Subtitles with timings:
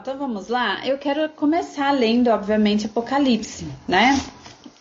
[0.00, 0.86] então vamos lá.
[0.86, 4.20] Eu quero começar lendo, obviamente, Apocalipse, né?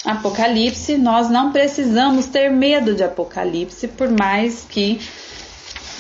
[0.06, 5.00] Apocalipse, nós não precisamos ter medo de Apocalipse, por mais que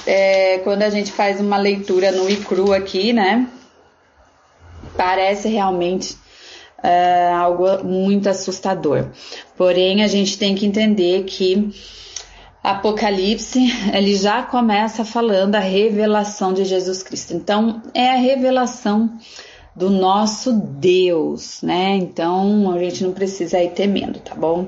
[0.05, 3.47] é, quando a gente faz uma leitura no ICRU aqui, né?
[4.95, 6.15] Parece realmente
[6.81, 9.07] é, algo muito assustador.
[9.57, 11.73] Porém, a gente tem que entender que
[12.71, 17.33] Apocalipse, ele já começa falando a revelação de Jesus Cristo.
[17.33, 19.17] Então, é a revelação
[19.73, 21.95] do nosso Deus, né?
[21.95, 24.67] Então, a gente não precisa ir temendo, tá bom?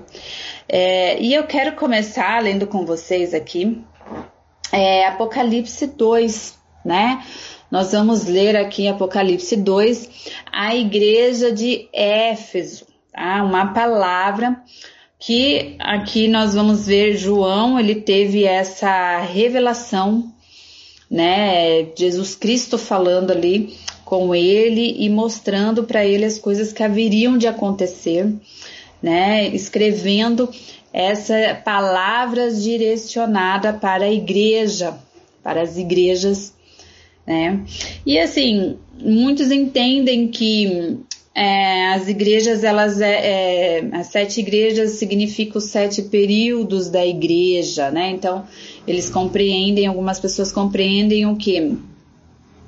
[0.66, 3.84] É, e eu quero começar lendo com vocês aqui
[4.71, 7.21] é, Apocalipse 2, né?
[7.70, 13.43] Nós vamos ler aqui Apocalipse 2, a igreja de Éfeso, tá?
[13.43, 14.63] Uma palavra
[15.19, 20.31] que aqui nós vamos ver João, ele teve essa revelação,
[21.11, 21.87] né?
[21.95, 27.48] Jesus Cristo falando ali com ele e mostrando para ele as coisas que haveriam de
[27.48, 28.34] acontecer,
[29.03, 29.48] né?
[29.49, 30.49] Escrevendo
[30.93, 34.98] essas palavras direcionadas para a igreja,
[35.43, 36.54] para as igrejas,
[37.27, 37.59] né?
[38.05, 40.98] E assim, muitos entendem que
[41.40, 47.90] é, as igrejas, elas é, é, as sete igrejas significam os sete períodos da igreja,
[47.90, 48.09] né?
[48.09, 48.43] Então,
[48.85, 51.77] eles compreendem, algumas pessoas compreendem o que?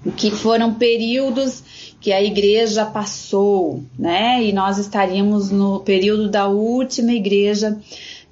[0.05, 1.61] O que foram períodos
[1.99, 4.42] que a igreja passou, né?
[4.42, 7.77] E nós estaríamos no período da última igreja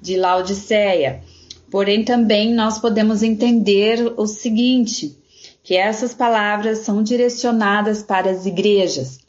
[0.00, 1.20] de Laodiceia.
[1.70, 5.14] Porém, também nós podemos entender o seguinte,
[5.62, 9.20] que essas palavras são direcionadas para as igrejas.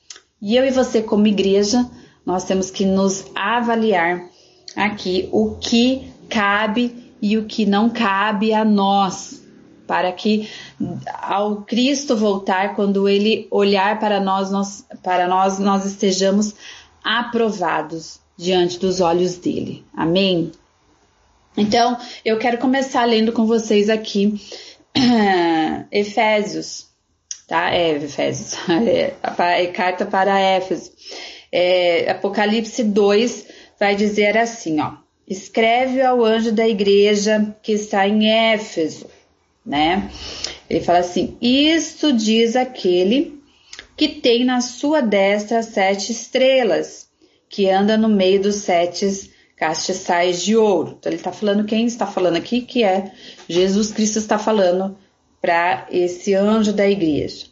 [0.41, 1.87] E eu e você, como igreja,
[2.25, 4.27] nós temos que nos avaliar
[4.75, 9.43] aqui o que cabe e o que não cabe a nós,
[9.85, 10.49] para que
[11.13, 16.55] ao Cristo voltar, quando ele olhar para nós, nós para nós, nós estejamos
[17.03, 19.85] aprovados diante dos olhos dele.
[19.93, 20.51] Amém?
[21.55, 24.41] Então, eu quero começar lendo com vocês aqui
[25.91, 26.90] Efésios
[27.51, 27.75] tá?
[27.75, 28.55] É, Efésios,
[28.87, 29.13] é,
[29.61, 30.89] é carta para Éfeso.
[31.51, 33.45] É, Apocalipse 2
[33.77, 34.93] vai dizer assim, ó,
[35.27, 39.05] escreve ao anjo da igreja que está em Éfeso,
[39.65, 40.09] né?
[40.69, 43.37] Ele fala assim, isto diz aquele
[43.97, 47.09] que tem na sua destra sete estrelas,
[47.49, 50.95] que anda no meio dos sete castiçais de ouro.
[50.97, 53.11] Então ele está falando, quem está falando aqui, que é
[53.49, 54.95] Jesus Cristo está falando
[55.41, 57.47] para esse anjo da igreja.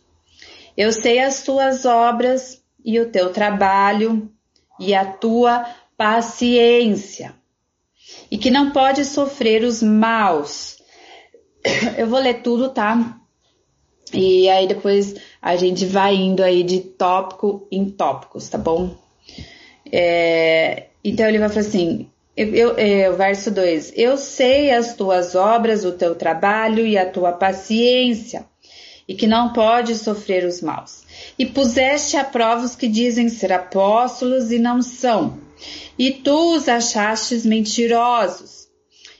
[0.78, 4.32] Eu sei as tuas obras e o teu trabalho
[4.80, 5.66] e a tua
[5.98, 7.36] paciência,
[8.32, 10.78] e que não pode sofrer os maus.
[11.98, 13.20] Eu vou ler tudo, tá?
[14.14, 18.96] E aí depois a gente vai indo aí de tópico em tópicos, tá bom?
[19.92, 25.35] É, então ele vai falar assim: eu, é, o verso 2: Eu sei as tuas
[25.35, 28.45] obras, o teu trabalho e a tua paciência,
[29.07, 31.03] e que não pode sofrer os maus.
[31.38, 35.40] E puseste a prova os que dizem ser apóstolos e não são,
[35.97, 38.67] e tu os achastes mentirosos,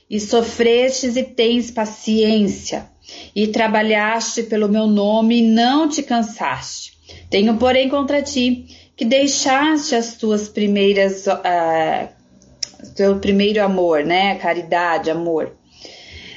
[0.08, 2.90] e sofrestes e tens paciência,
[3.34, 6.98] e trabalhaste pelo meu nome e não te cansaste.
[7.28, 8.66] Tenho, porém, contra ti
[8.96, 12.19] que deixaste as tuas primeiras uh,
[12.94, 14.34] teu primeiro amor, né?
[14.36, 15.52] Caridade, amor.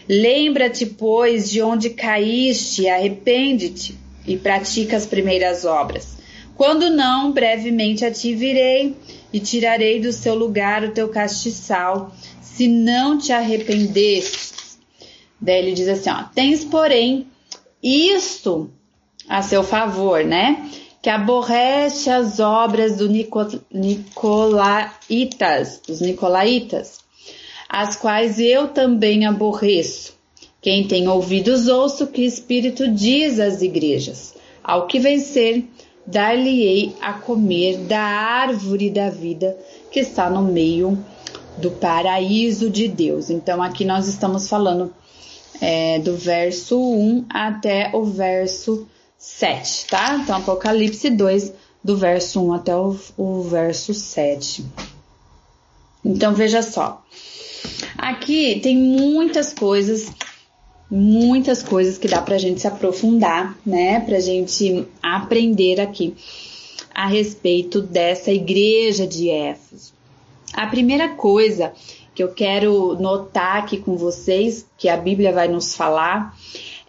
[0.07, 6.17] Lembra-te, pois, de onde caíste, arrepende-te e pratica as primeiras obras.
[6.55, 8.95] Quando não, brevemente a ti virei
[9.31, 14.77] e tirarei do seu lugar o teu castiçal, se não te arrependestes.
[15.39, 17.27] Daí ele diz assim: ó, tens, porém,
[17.81, 18.69] isto
[19.27, 20.69] a seu favor, né?
[21.03, 25.01] Que aborrece as obras do Nico, Nicolaitas,
[25.85, 26.99] dos Nicolaitas,
[27.67, 30.13] as quais eu também aborreço.
[30.61, 34.33] Quem tem ouvidos ouça o que Espírito diz às igrejas.
[34.63, 35.65] Ao que vencer,
[36.07, 39.57] dar-lhe-ei a comer da árvore da vida
[39.91, 40.97] que está no meio
[41.57, 43.29] do paraíso de Deus.
[43.29, 44.93] Então, aqui nós estamos falando
[45.59, 48.87] é, do verso 1 até o verso
[49.23, 50.19] 7, tá?
[50.21, 54.65] Então, Apocalipse 2, do verso 1 até o, o verso 7.
[56.03, 57.01] Então, veja só.
[57.97, 60.11] Aqui tem muitas coisas,
[60.91, 64.01] muitas coisas que dá pra gente se aprofundar, né?
[64.01, 66.13] Pra gente aprender aqui
[66.93, 69.93] a respeito dessa igreja de Éfeso.
[70.51, 71.71] A primeira coisa
[72.13, 76.37] que eu quero notar aqui com vocês, que a Bíblia vai nos falar,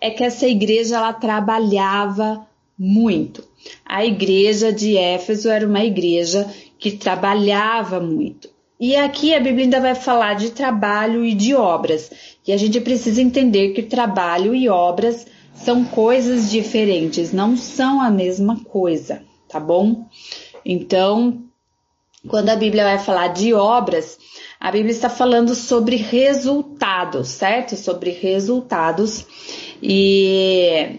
[0.04, 2.46] é que essa igreja ela trabalhava
[2.78, 3.42] muito.
[3.86, 6.46] a igreja de Éfeso era uma igreja
[6.78, 8.50] que trabalhava muito.
[8.78, 12.10] E aqui a Bíblia ainda vai falar de trabalho e de obras.
[12.46, 18.10] E a gente precisa entender que trabalho e obras são coisas diferentes, não são a
[18.10, 20.04] mesma coisa, tá bom?
[20.66, 21.44] Então,
[22.28, 24.18] quando a Bíblia vai falar de obras,
[24.60, 27.76] a Bíblia está falando sobre resultados, certo?
[27.76, 29.26] Sobre resultados.
[29.86, 30.98] E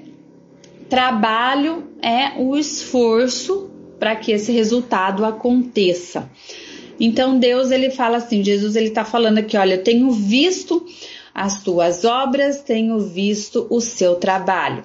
[0.87, 3.67] trabalho é o esforço
[3.99, 6.29] para que esse resultado aconteça.
[6.99, 10.85] Então Deus ele fala assim, Jesus ele está falando aqui, olha, eu tenho visto
[11.33, 14.83] as tuas obras, tenho visto o seu trabalho.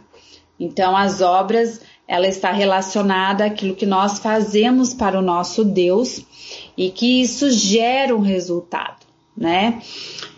[0.58, 6.24] Então as obras ela está relacionada àquilo que nós fazemos para o nosso Deus
[6.74, 9.04] e que isso gera um resultado,
[9.36, 9.82] né?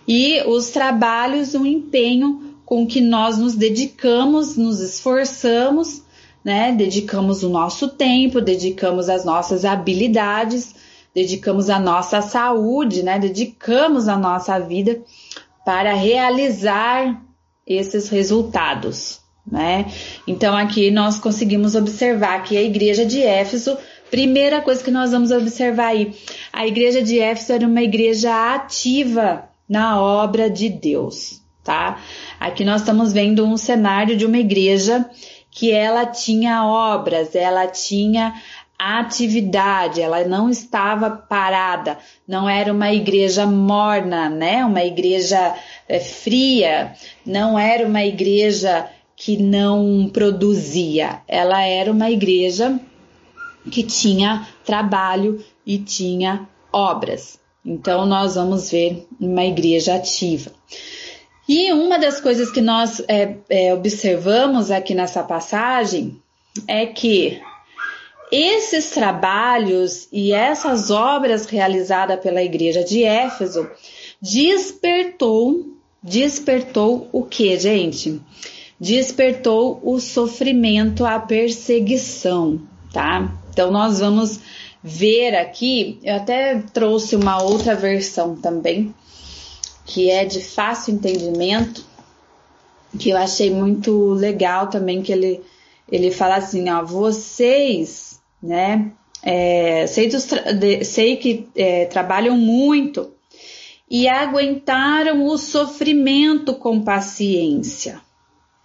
[0.06, 6.02] E os trabalhos, o empenho com que nós nos dedicamos, nos esforçamos,
[6.44, 6.72] né?
[6.72, 10.74] Dedicamos o nosso tempo, dedicamos as nossas habilidades,
[11.14, 13.18] dedicamos a nossa saúde, né?
[13.18, 15.02] Dedicamos a nossa vida
[15.64, 17.22] para realizar
[17.66, 19.86] esses resultados, né?
[20.26, 23.76] Então aqui nós conseguimos observar que a igreja de Éfeso
[24.12, 26.14] Primeira coisa que nós vamos observar aí:
[26.52, 31.98] a igreja de Éfeso era uma igreja ativa na obra de Deus, tá?
[32.38, 35.08] Aqui nós estamos vendo um cenário de uma igreja
[35.50, 38.34] que ela tinha obras, ela tinha
[38.78, 44.64] atividade, ela não estava parada, não era uma igreja morna, né?
[44.64, 45.54] Uma igreja
[45.88, 46.92] é, fria,
[47.24, 52.80] não era uma igreja que não produzia, ela era uma igreja
[53.70, 57.38] que tinha trabalho e tinha obras.
[57.64, 60.50] Então, nós vamos ver uma igreja ativa.
[61.54, 66.16] E uma das coisas que nós é, é, observamos aqui nessa passagem
[66.66, 67.42] é que
[68.30, 73.68] esses trabalhos e essas obras realizadas pela igreja de Éfeso
[74.18, 78.18] despertou, despertou o que, gente?
[78.80, 82.62] Despertou o sofrimento, a perseguição,
[82.94, 83.30] tá?
[83.50, 84.40] Então, nós vamos
[84.82, 88.94] ver aqui, eu até trouxe uma outra versão também,
[89.84, 91.84] que é de fácil entendimento,
[92.98, 95.40] que eu achei muito legal também, que ele,
[95.90, 98.92] ele fala assim, ó, vocês, né,
[99.22, 103.12] é, sei, dos, de, sei que é, trabalham muito
[103.88, 108.00] e aguentaram o sofrimento com paciência.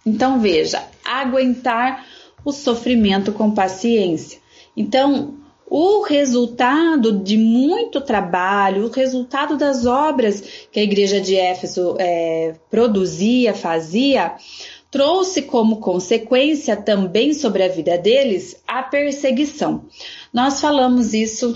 [0.04, 2.06] Então, veja, aguentar
[2.44, 4.38] o sofrimento com paciência.
[4.76, 5.34] Então,
[5.70, 10.42] o resultado de muito trabalho, o resultado das obras
[10.72, 14.34] que a igreja de Éfeso é, produzia, fazia,
[14.90, 19.84] trouxe como consequência também sobre a vida deles a perseguição.
[20.32, 21.54] Nós falamos isso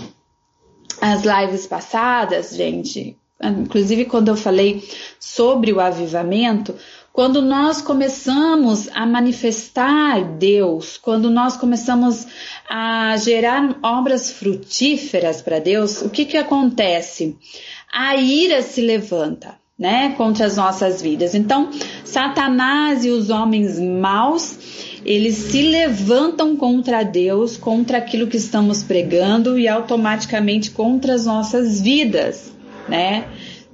[1.01, 4.87] as lives passadas, gente, inclusive quando eu falei
[5.19, 6.75] sobre o avivamento,
[7.13, 12.25] quando nós começamos a manifestar Deus, quando nós começamos
[12.67, 17.37] a gerar obras frutíferas para Deus, o que que acontece?
[17.93, 21.35] A ira se levanta, né, contra as nossas vidas.
[21.35, 21.69] Então,
[22.03, 24.57] Satanás e os homens maus,
[25.05, 31.79] eles se levantam contra Deus, contra aquilo que estamos pregando e automaticamente contra as nossas
[31.79, 32.51] vidas,
[32.89, 33.27] né?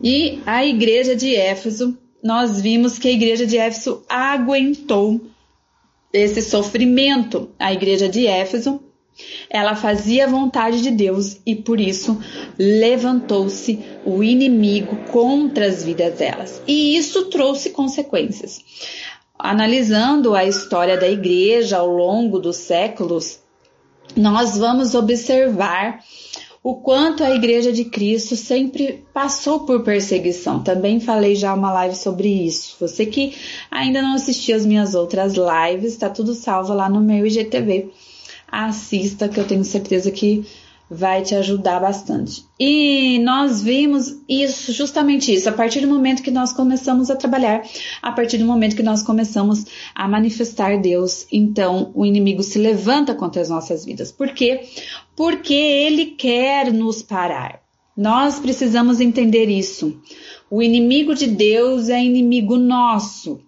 [0.04, 5.22] E a igreja de Éfeso nós vimos que a igreja de Éfeso aguentou
[6.12, 7.50] esse sofrimento.
[7.58, 8.82] A igreja de Éfeso,
[9.50, 12.20] ela fazia a vontade de Deus e por isso
[12.58, 16.62] levantou-se o inimigo contra as vidas delas.
[16.68, 18.60] E isso trouxe consequências.
[19.38, 23.40] Analisando a história da igreja ao longo dos séculos,
[24.16, 26.04] nós vamos observar
[26.62, 30.62] o quanto a Igreja de Cristo sempre passou por perseguição.
[30.62, 32.76] Também falei já uma live sobre isso.
[32.80, 33.36] Você que
[33.72, 37.90] ainda não assistiu as minhas outras lives, tá tudo salvo lá no meu IGTV.
[38.52, 40.46] Assista, que eu tenho certeza que
[40.90, 42.46] vai te ajudar bastante.
[42.60, 47.64] E nós vimos isso, justamente isso, a partir do momento que nós começamos a trabalhar,
[48.02, 53.14] a partir do momento que nós começamos a manifestar Deus, então o inimigo se levanta
[53.14, 54.12] contra as nossas vidas.
[54.12, 54.62] Por quê?
[55.16, 57.62] Porque ele quer nos parar.
[57.96, 60.02] Nós precisamos entender isso.
[60.50, 63.42] O inimigo de Deus é inimigo nosso.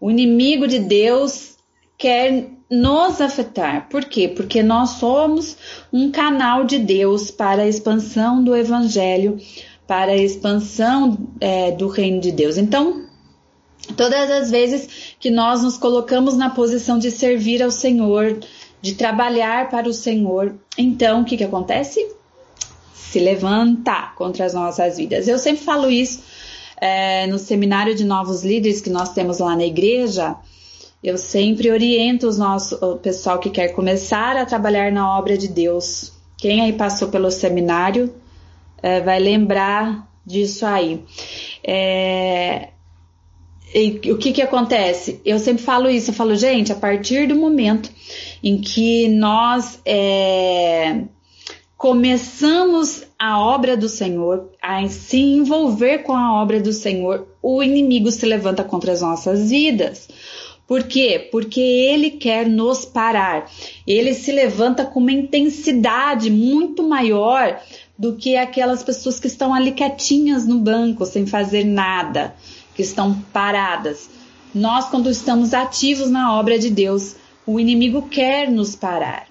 [0.00, 1.56] O inimigo de Deus
[1.98, 3.88] quer nos afetar.
[3.88, 4.28] Por quê?
[4.28, 5.56] Porque nós somos
[5.92, 9.38] um canal de Deus para a expansão do Evangelho,
[9.86, 12.56] para a expansão é, do reino de Deus.
[12.56, 13.06] Então,
[13.96, 18.40] todas as vezes que nós nos colocamos na posição de servir ao Senhor,
[18.82, 22.04] de trabalhar para o Senhor, então o que, que acontece?
[22.92, 25.28] Se levanta contra as nossas vidas.
[25.28, 26.20] Eu sempre falo isso
[26.78, 30.36] é, no seminário de novos líderes que nós temos lá na igreja.
[31.06, 35.46] Eu sempre oriento os nossos, o pessoal que quer começar a trabalhar na obra de
[35.46, 36.12] Deus.
[36.36, 38.12] Quem aí passou pelo seminário
[38.82, 41.04] é, vai lembrar disso aí.
[41.62, 42.70] É,
[43.72, 45.20] e, o que que acontece?
[45.24, 47.88] Eu sempre falo isso, eu falo, gente, a partir do momento
[48.42, 51.04] em que nós é,
[51.76, 58.10] começamos a obra do Senhor, a se envolver com a obra do Senhor, o inimigo
[58.10, 60.08] se levanta contra as nossas vidas.
[60.66, 61.28] Por quê?
[61.30, 63.48] Porque ele quer nos parar.
[63.86, 67.60] Ele se levanta com uma intensidade muito maior
[67.98, 72.34] do que aquelas pessoas que estão ali quietinhas no banco, sem fazer nada,
[72.74, 74.10] que estão paradas.
[74.54, 77.14] Nós, quando estamos ativos na obra de Deus,
[77.46, 79.25] o inimigo quer nos parar,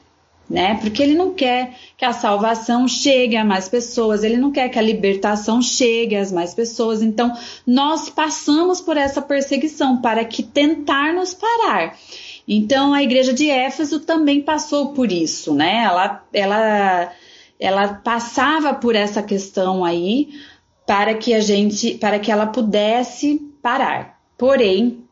[0.49, 0.77] né?
[0.81, 4.79] Porque ele não quer que a salvação chegue a mais pessoas, ele não quer que
[4.79, 7.01] a libertação chegue às mais pessoas.
[7.01, 7.33] Então,
[7.65, 11.97] nós passamos por essa perseguição para que tentar nos parar.
[12.47, 15.83] Então, a igreja de Éfeso também passou por isso, né?
[15.83, 17.11] Ela, ela
[17.59, 20.29] ela passava por essa questão aí
[20.85, 24.19] para que a gente, para que ela pudesse parar.
[24.37, 25.04] Porém,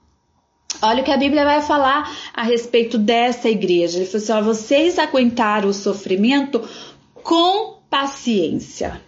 [0.81, 3.97] olha o que a Bíblia vai falar a respeito dessa igreja.
[3.97, 6.61] Ele falou assim: ó, vocês aguentaram o sofrimento
[7.13, 9.01] com paciência.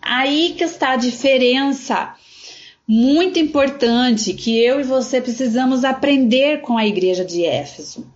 [0.00, 2.14] Aí que está a diferença
[2.86, 8.06] muito importante que eu e você precisamos aprender com a igreja de Éfeso.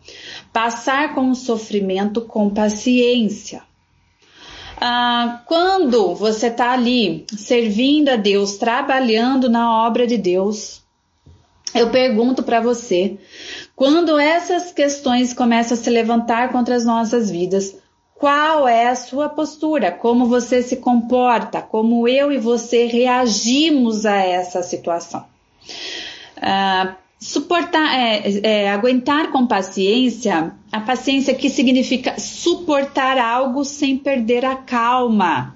[0.51, 3.63] Passar com o sofrimento com paciência.
[4.81, 10.82] Ah, quando você está ali servindo a Deus, trabalhando na obra de Deus,
[11.75, 13.19] eu pergunto para você,
[13.75, 17.77] quando essas questões começam a se levantar contra as nossas vidas,
[18.15, 19.91] qual é a sua postura?
[19.91, 21.61] Como você se comporta?
[21.61, 25.25] Como eu e você reagimos a essa situação?
[26.41, 34.45] Ah, Suportar, é, é, aguentar com paciência, a paciência que significa suportar algo sem perder
[34.45, 35.55] a calma.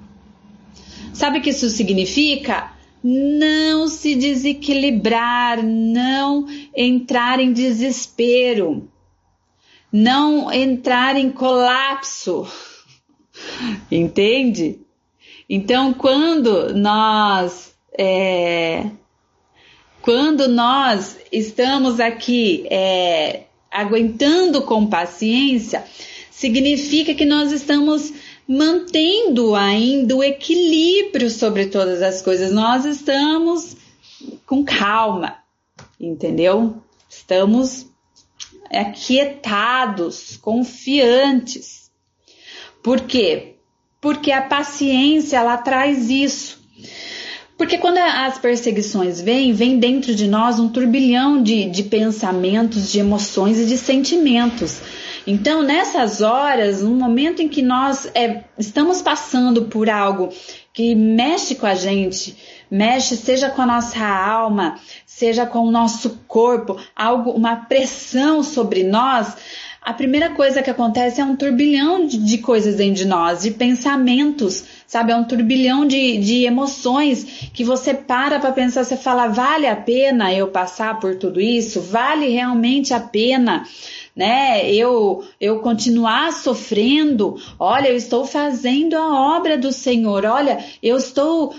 [1.12, 2.70] Sabe o que isso significa?
[3.08, 6.44] Não se desequilibrar, não
[6.74, 8.90] entrar em desespero,
[9.92, 12.48] não entrar em colapso.
[13.88, 14.80] Entende?
[15.48, 18.90] Então, quando nós é,
[20.02, 25.84] quando nós estamos aqui é, aguentando com paciência,
[26.28, 28.12] significa que nós estamos
[28.48, 32.52] mantendo ainda o equilíbrio sobre todas as coisas.
[32.52, 33.76] Nós estamos
[34.46, 35.36] com calma,
[36.00, 36.76] entendeu?
[37.08, 37.86] Estamos
[38.70, 41.90] aquietados, confiantes.
[42.82, 43.54] Por quê?
[44.00, 46.64] Porque a paciência ela traz isso.
[47.56, 52.98] Porque quando as perseguições vêm, vem dentro de nós um turbilhão de, de pensamentos, de
[52.98, 54.78] emoções e de sentimentos.
[55.26, 60.32] Então, nessas horas, no momento em que nós é, estamos passando por algo
[60.72, 62.36] que mexe com a gente,
[62.70, 68.84] mexe seja com a nossa alma, seja com o nosso corpo, algo, uma pressão sobre
[68.84, 69.34] nós,
[69.86, 73.52] a primeira coisa que acontece é um turbilhão de, de coisas dentro de nós, de
[73.52, 75.12] pensamentos sabe?
[75.12, 79.76] É um turbilhão de, de emoções que você para para pensar, você fala, vale a
[79.76, 81.80] pena eu passar por tudo isso?
[81.80, 83.64] Vale realmente a pena?
[84.16, 84.72] né?
[84.72, 87.36] Eu eu continuar sofrendo.
[87.58, 90.24] Olha, eu estou fazendo a obra do Senhor.
[90.24, 91.54] Olha, eu estou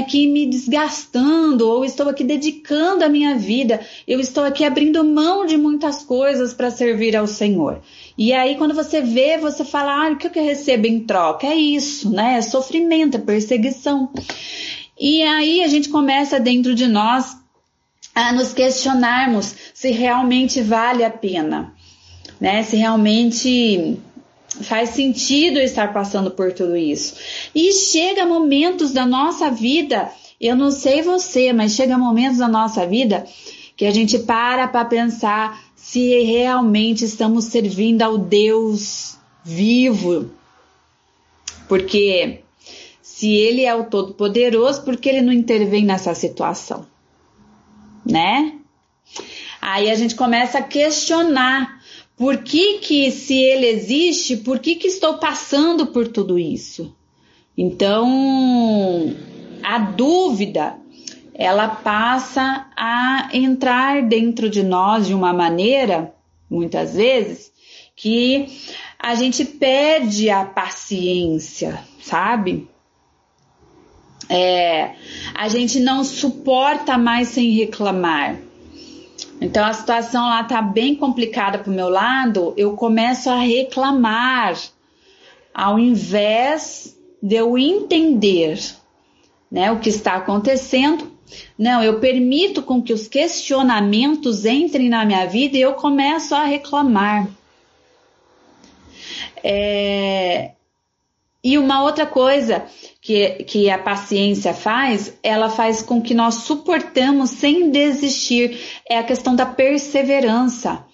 [0.00, 3.80] aqui me desgastando ou estou aqui dedicando a minha vida.
[4.08, 7.82] Eu estou aqui abrindo mão de muitas coisas para servir ao Senhor.
[8.20, 11.46] E aí, quando você vê, você fala, ah, o que eu recebo em troca?
[11.46, 12.36] É isso, né?
[12.36, 14.10] É sofrimento, é perseguição.
[15.00, 17.34] E aí a gente começa dentro de nós
[18.14, 21.72] a nos questionarmos se realmente vale a pena,
[22.38, 22.62] né?
[22.62, 23.98] Se realmente
[24.64, 27.14] faz sentido estar passando por tudo isso.
[27.54, 32.86] E chega momentos da nossa vida, eu não sei você, mas chega momentos da nossa
[32.86, 33.24] vida
[33.78, 35.58] que a gente para para pensar
[35.90, 40.30] se realmente estamos servindo ao Deus vivo.
[41.66, 42.44] Porque
[43.02, 46.86] se ele é o todo-poderoso, por que ele não intervém nessa situação?
[48.06, 48.60] Né?
[49.60, 51.82] Aí a gente começa a questionar
[52.16, 56.94] por que que se ele existe, por que que estou passando por tudo isso?
[57.58, 59.12] Então,
[59.60, 60.79] a dúvida
[61.40, 66.12] ela passa a entrar dentro de nós de uma maneira,
[66.50, 67.50] muitas vezes,
[67.96, 68.58] que
[68.98, 72.68] a gente perde a paciência, sabe?
[74.28, 74.90] É,
[75.34, 78.36] a gente não suporta mais sem reclamar.
[79.40, 84.60] Então a situação lá tá bem complicada pro meu lado, eu começo a reclamar
[85.54, 88.60] ao invés de eu entender,
[89.50, 91.09] né, o que está acontecendo.
[91.58, 96.44] Não, eu permito com que os questionamentos entrem na minha vida e eu começo a
[96.44, 97.28] reclamar.
[99.42, 100.52] É,
[101.42, 102.64] e uma outra coisa
[103.00, 108.58] que, que a paciência faz, ela faz com que nós suportamos sem desistir,
[108.88, 110.84] é a questão da perseverança.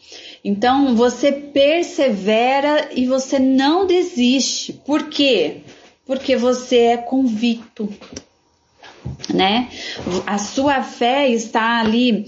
[0.44, 4.72] Então você persevera e você não desiste.
[4.72, 5.62] Por quê?
[6.06, 7.92] Porque você é convicto,
[9.32, 9.68] né?
[10.26, 12.26] A sua fé está ali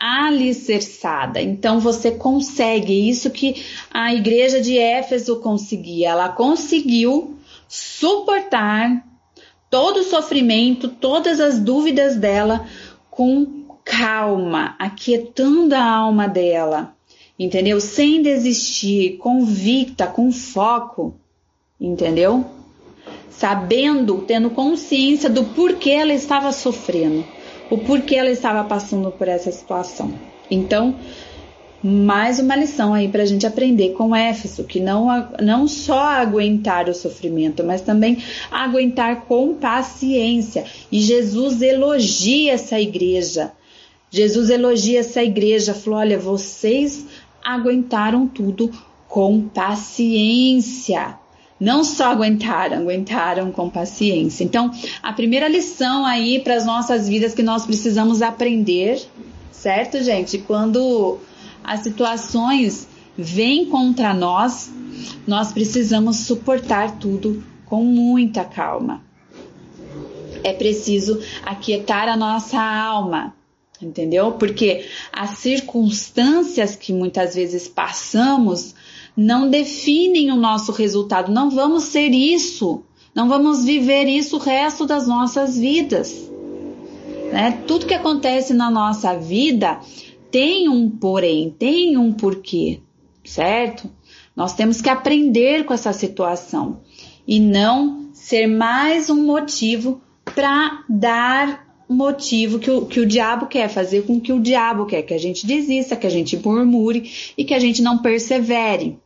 [0.00, 1.42] alicerçada.
[1.42, 6.10] Então você consegue isso que a igreja de Éfeso conseguia.
[6.10, 7.36] Ela conseguiu
[7.68, 9.04] suportar
[9.68, 12.66] todo o sofrimento, todas as dúvidas dela
[13.10, 16.94] com calma, aquietando a alma dela,
[17.38, 17.80] entendeu?
[17.80, 21.14] Sem desistir, convicta, com foco,
[21.80, 22.59] entendeu?
[23.40, 27.24] Sabendo, tendo consciência do porquê ela estava sofrendo,
[27.70, 30.12] o porquê ela estava passando por essa situação.
[30.50, 30.94] Então,
[31.82, 35.06] mais uma lição aí para a gente aprender com Éfeso, que não,
[35.40, 38.18] não só aguentar o sofrimento, mas também
[38.50, 40.66] aguentar com paciência.
[40.92, 43.52] E Jesus elogia essa igreja.
[44.10, 47.06] Jesus elogia essa igreja, falou: olha, vocês
[47.42, 48.70] aguentaram tudo
[49.08, 51.18] com paciência.
[51.60, 54.42] Não só aguentaram, aguentaram com paciência.
[54.42, 54.70] Então,
[55.02, 59.06] a primeira lição aí para as nossas vidas que nós precisamos aprender,
[59.52, 60.38] certo, gente?
[60.38, 61.18] Quando
[61.62, 64.72] as situações vêm contra nós,
[65.26, 69.02] nós precisamos suportar tudo com muita calma.
[70.42, 73.34] É preciso aquietar a nossa alma,
[73.82, 74.32] entendeu?
[74.32, 78.74] Porque as circunstâncias que muitas vezes passamos
[79.20, 81.30] não definem o nosso resultado.
[81.30, 82.82] Não vamos ser isso,
[83.14, 86.30] não vamos viver isso o resto das nossas vidas.
[87.30, 87.62] Né?
[87.66, 89.78] Tudo que acontece na nossa vida
[90.30, 92.80] tem um porém, tem um porquê,
[93.22, 93.90] certo?
[94.34, 96.80] Nós temos que aprender com essa situação
[97.28, 103.68] e não ser mais um motivo para dar motivo que o, que o diabo quer,
[103.68, 107.44] fazer com que o diabo quer, que a gente desista, que a gente murmure e
[107.44, 108.98] que a gente não persevere,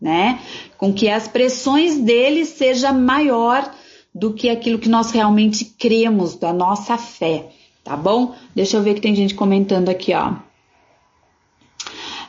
[0.00, 0.40] né?
[0.78, 3.70] Com que as pressões dele seja maior
[4.14, 7.50] do que aquilo que nós realmente cremos, da nossa fé
[7.84, 8.34] tá bom?
[8.54, 10.34] Deixa eu ver que tem gente comentando aqui, ó.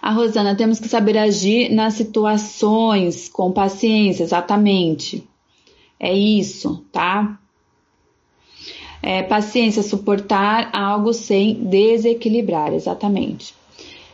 [0.01, 5.23] A Rosana, temos que saber agir nas situações com paciência, exatamente.
[5.99, 7.39] É isso, tá?
[9.03, 13.53] É, paciência, suportar algo sem desequilibrar, exatamente.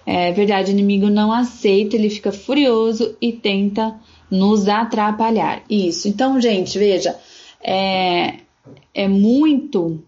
[0.09, 3.93] É verdade, o inimigo não aceita, ele fica furioso e tenta
[4.31, 5.61] nos atrapalhar.
[5.69, 6.07] Isso.
[6.07, 7.13] Então, gente, veja,
[7.61, 8.35] é,
[8.93, 10.01] é muito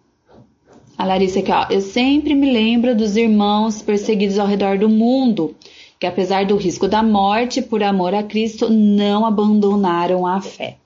[0.97, 1.65] a Larissa aqui, ó.
[1.69, 5.53] Eu sempre me lembro dos irmãos perseguidos ao redor do mundo,
[5.99, 10.77] que apesar do risco da morte, por amor a Cristo, não abandonaram a fé.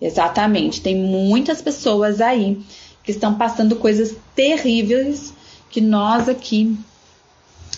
[0.00, 0.80] Exatamente.
[0.80, 2.58] Tem muitas pessoas aí
[3.04, 5.32] que estão passando coisas terríveis
[5.70, 6.76] que nós aqui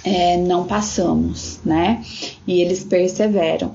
[0.05, 2.05] é, não passamos, né?
[2.47, 3.75] E eles perseveram.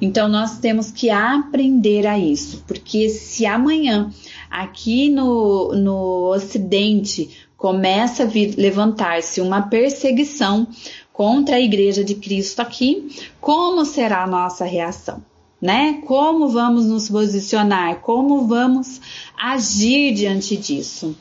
[0.00, 4.12] Então nós temos que aprender a isso, porque se amanhã
[4.50, 10.66] aqui no, no Ocidente começa a levantar-se uma perseguição
[11.12, 13.08] contra a Igreja de Cristo aqui,
[13.40, 15.22] como será a nossa reação?
[15.60, 16.02] Né?
[16.04, 18.00] Como vamos nos posicionar?
[18.00, 19.00] Como vamos
[19.40, 21.16] agir diante disso?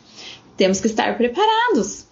[0.57, 2.07] Temos que estar preparados,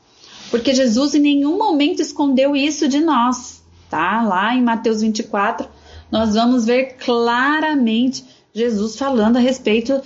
[0.50, 4.22] porque Jesus em nenhum momento escondeu isso de nós, tá?
[4.24, 5.68] Lá em Mateus 24,
[6.12, 10.02] nós vamos ver claramente Jesus falando a respeito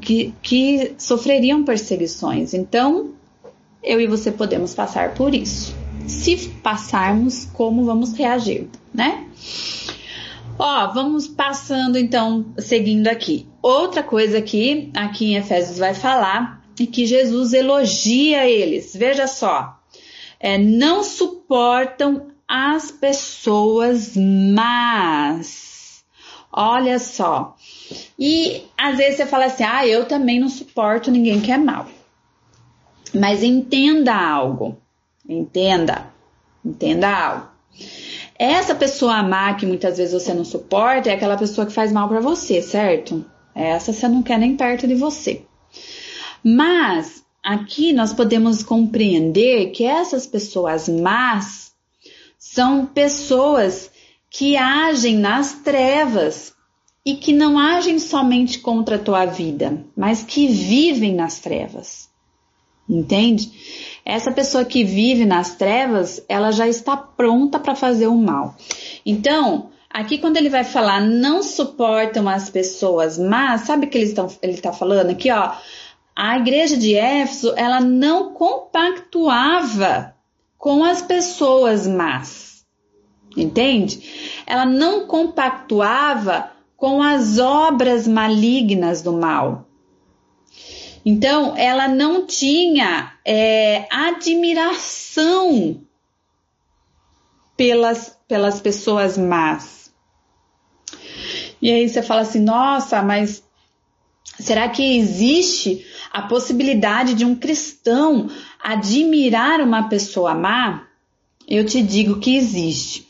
[0.00, 2.52] que, que sofreriam perseguições.
[2.52, 3.12] Então,
[3.82, 5.74] eu e você podemos passar por isso.
[6.06, 9.26] Se passarmos, como vamos reagir, né?
[10.58, 13.46] Ó, vamos passando então, seguindo aqui.
[13.60, 18.94] Outra coisa que aqui em Efésios vai falar é que Jesus elogia eles.
[18.94, 19.75] Veja só,
[20.38, 26.04] é, não suportam as pessoas más.
[26.52, 27.56] Olha só.
[28.18, 31.86] E às vezes você fala assim: ah, eu também não suporto ninguém que é mal.
[33.14, 34.76] Mas entenda algo.
[35.28, 36.06] Entenda.
[36.64, 37.48] Entenda algo.
[38.38, 42.08] Essa pessoa má que muitas vezes você não suporta é aquela pessoa que faz mal
[42.08, 43.24] para você, certo?
[43.54, 45.42] Essa você não quer nem perto de você.
[46.44, 51.72] Mas aqui nós podemos compreender que essas pessoas más
[52.36, 53.88] são pessoas
[54.28, 56.52] que agem nas trevas
[57.04, 62.08] e que não agem somente contra a tua vida, mas que vivem nas trevas.
[62.88, 63.52] Entende?
[64.04, 68.56] Essa pessoa que vive nas trevas, ela já está pronta para fazer o mal.
[69.04, 74.04] Então, aqui quando ele vai falar não suportam as pessoas mas sabe o que ele
[74.04, 74.26] está
[74.62, 75.52] tá falando aqui, ó?
[76.16, 80.14] A igreja de Éfeso, ela não compactuava
[80.56, 82.64] com as pessoas más.
[83.36, 84.42] Entende?
[84.46, 89.66] Ela não compactuava com as obras malignas do mal.
[91.04, 95.82] Então, ela não tinha é, admiração
[97.56, 99.92] pelas, pelas pessoas más.
[101.60, 103.45] E aí você fala assim: nossa, mas
[104.38, 108.30] será que existe a possibilidade de um cristão
[108.62, 110.86] admirar uma pessoa má?
[111.48, 113.06] Eu te digo que existe,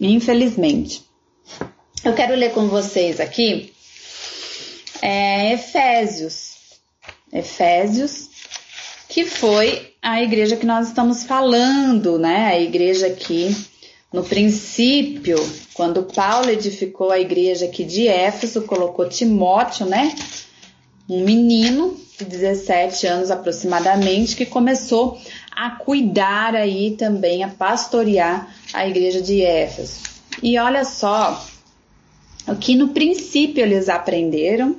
[0.00, 1.02] infelizmente.
[2.04, 3.72] Eu quero ler com vocês aqui
[5.00, 6.52] é, Efésios.
[7.32, 8.28] Efésios,
[9.08, 12.46] que foi a igreja que nós estamos falando, né?
[12.46, 13.56] A igreja aqui
[14.12, 15.36] no princípio,
[15.72, 20.14] quando Paulo edificou a igreja aqui de Éfeso, colocou Timóteo, né?
[21.12, 25.20] Um menino de 17 anos aproximadamente, que começou
[25.54, 30.00] a cuidar aí também, a pastorear a igreja de Éfeso.
[30.42, 31.44] E olha só,
[32.48, 34.76] o que no princípio eles aprenderam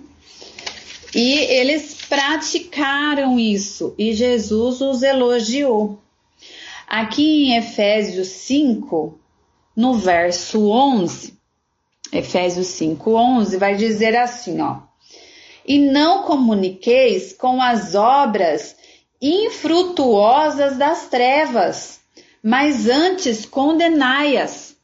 [1.14, 6.00] e eles praticaram isso e Jesus os elogiou.
[6.88, 9.20] Aqui em Efésios 5,
[9.76, 11.34] no verso 11,
[12.12, 14.93] Efésios 5, 11, vai dizer assim, ó.
[15.66, 18.76] E não comuniqueis com as obras
[19.22, 22.02] infrutuosas das trevas,
[22.44, 24.76] mas antes condenai-as.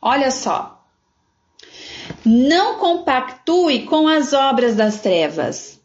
[0.00, 0.84] Olha só,
[2.24, 5.80] não compactue com as obras das trevas,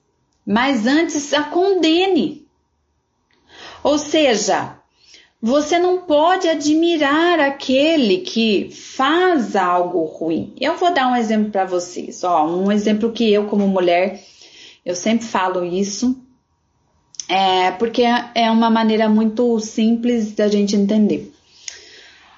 [0.46, 2.46] mas antes a condene.
[3.84, 4.81] Ou seja,
[5.42, 10.54] você não pode admirar aquele que faz algo ruim.
[10.60, 14.24] Eu vou dar um exemplo para vocês, ó, um exemplo que eu como mulher
[14.84, 16.20] eu sempre falo isso,
[17.30, 18.02] é porque
[18.34, 21.32] é uma maneira muito simples da gente entender.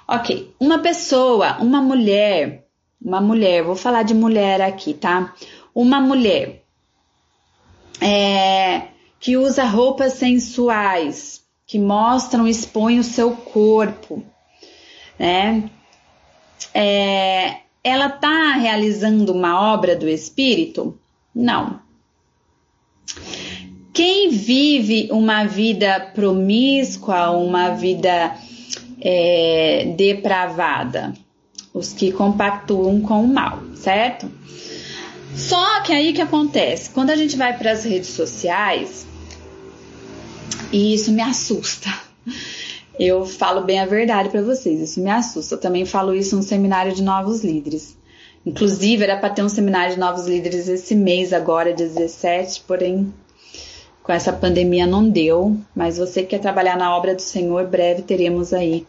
[0.06, 2.64] Ok, uma pessoa, uma mulher
[3.04, 5.34] uma mulher, vou falar de mulher aqui, tá?
[5.76, 6.64] Uma mulher
[8.00, 8.88] é,
[9.20, 14.24] que usa roupas sensuais, que mostram, expõe o seu corpo,
[15.18, 15.70] né?
[16.74, 20.98] É, ela tá realizando uma obra do espírito?
[21.34, 21.80] Não.
[23.94, 28.36] Quem vive uma vida promíscua, uma vida
[29.02, 31.14] é, depravada?
[31.74, 34.32] os que compactuam com o mal, certo?
[35.36, 39.08] Só que aí que acontece, quando a gente vai para as redes sociais,
[40.74, 41.88] e isso me assusta.
[43.00, 45.54] Eu falo bem a verdade para vocês, isso me assusta.
[45.54, 47.96] Eu também falo isso no seminário de novos líderes.
[48.44, 53.14] Inclusive, era para ter um seminário de novos líderes esse mês, agora, 17, porém,
[54.02, 55.56] com essa pandemia não deu.
[55.76, 58.86] Mas você que quer trabalhar na obra do Senhor, breve teremos aí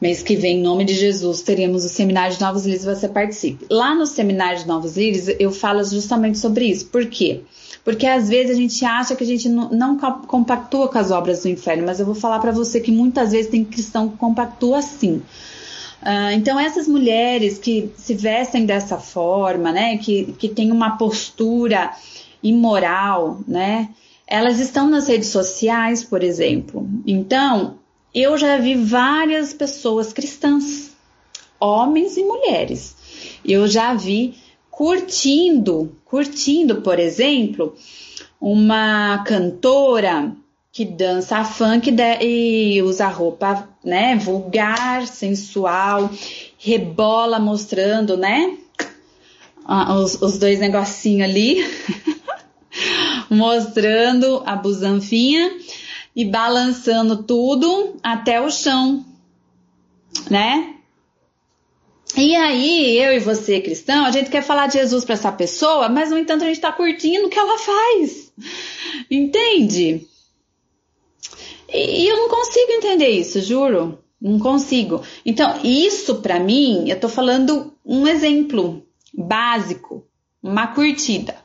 [0.00, 3.64] Mês que vem, em nome de Jesus, teremos o Seminário de Novos Líderes, você participe.
[3.70, 6.86] Lá no Seminário de Novos Líderes, eu falo justamente sobre isso.
[6.86, 7.40] Por quê?
[7.82, 11.48] Porque às vezes a gente acha que a gente não, compactua com as obras do
[11.48, 15.22] inferno, mas eu vou falar para você que muitas vezes tem cristão que compactua sim.
[16.02, 21.90] Uh, então, essas mulheres que se vestem dessa forma, né, que, que tem uma postura
[22.42, 23.88] imoral, né,
[24.26, 26.86] elas estão nas redes sociais, por exemplo.
[27.06, 27.78] Então,
[28.16, 30.92] eu já vi várias pessoas cristãs,
[31.60, 32.96] homens e mulheres.
[33.44, 34.34] Eu já vi
[34.70, 37.76] curtindo, curtindo, por exemplo,
[38.40, 40.32] uma cantora
[40.72, 46.10] que dança funk e usa roupa, né, vulgar, sensual,
[46.58, 48.56] rebola mostrando, né,
[50.00, 51.62] os, os dois negocinhos ali,
[53.28, 55.50] mostrando a busanfinha
[56.16, 59.04] e balançando tudo até o chão,
[60.30, 60.72] né?
[62.16, 65.90] E aí, eu e você, cristão, a gente quer falar de Jesus para essa pessoa,
[65.90, 68.32] mas no entanto a gente está curtindo o que ela faz.
[69.10, 70.08] Entende?
[71.68, 73.98] E, e eu não consigo entender isso, juro.
[74.18, 75.02] Não consigo.
[75.26, 80.06] Então, isso para mim, eu tô falando um exemplo básico,
[80.42, 81.36] uma curtida.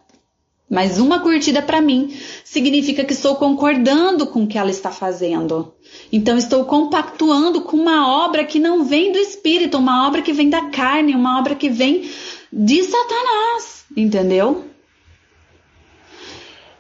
[0.72, 5.74] Mas uma curtida para mim significa que estou concordando com o que ela está fazendo.
[6.10, 10.50] Então estou compactuando com uma obra que não vem do espírito, uma obra que vem
[10.50, 12.10] da carne, uma obra que vem
[12.54, 14.64] de Satanás, entendeu?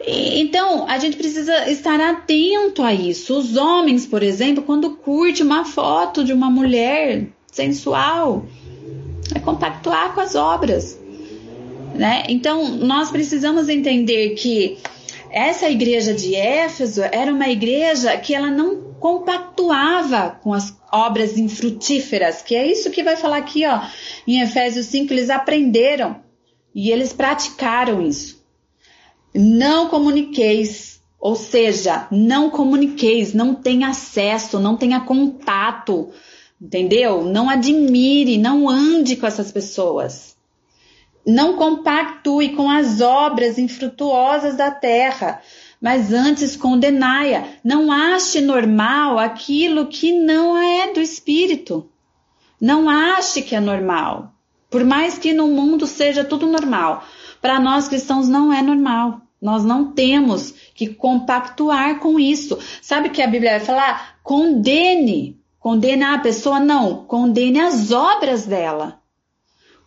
[0.07, 3.37] Então, a gente precisa estar atento a isso.
[3.37, 8.45] Os homens, por exemplo, quando curte uma foto de uma mulher sensual,
[9.35, 11.00] é compactuar com as obras.
[11.93, 12.23] Né?
[12.29, 14.77] Então, nós precisamos entender que
[15.29, 22.41] essa igreja de Éfeso era uma igreja que ela não compactuava com as obras infrutíferas,
[22.41, 23.81] que é isso que vai falar aqui, ó,
[24.27, 26.17] em Efésios 5, eles aprenderam
[26.75, 28.43] e eles praticaram isso.
[29.33, 36.09] Não comuniqueis, ou seja, não comuniqueis, não tenha acesso, não tenha contato,
[36.61, 37.23] entendeu?
[37.23, 40.30] Não admire, não ande com essas pessoas.
[41.25, 45.39] Não compactue com as obras infrutuosas da terra,
[45.79, 47.43] mas antes condenai-a.
[47.63, 51.87] Não ache normal aquilo que não é do espírito.
[52.59, 54.33] Não ache que é normal.
[54.69, 57.03] Por mais que no mundo seja tudo normal,
[57.41, 59.21] para nós cristãos não é normal.
[59.39, 62.57] Nós não temos que compactuar com isso.
[62.81, 64.19] Sabe que a Bíblia vai falar?
[64.23, 65.39] Condene.
[65.59, 66.59] Condene a pessoa?
[66.59, 67.05] Não.
[67.05, 69.00] Condene as obras dela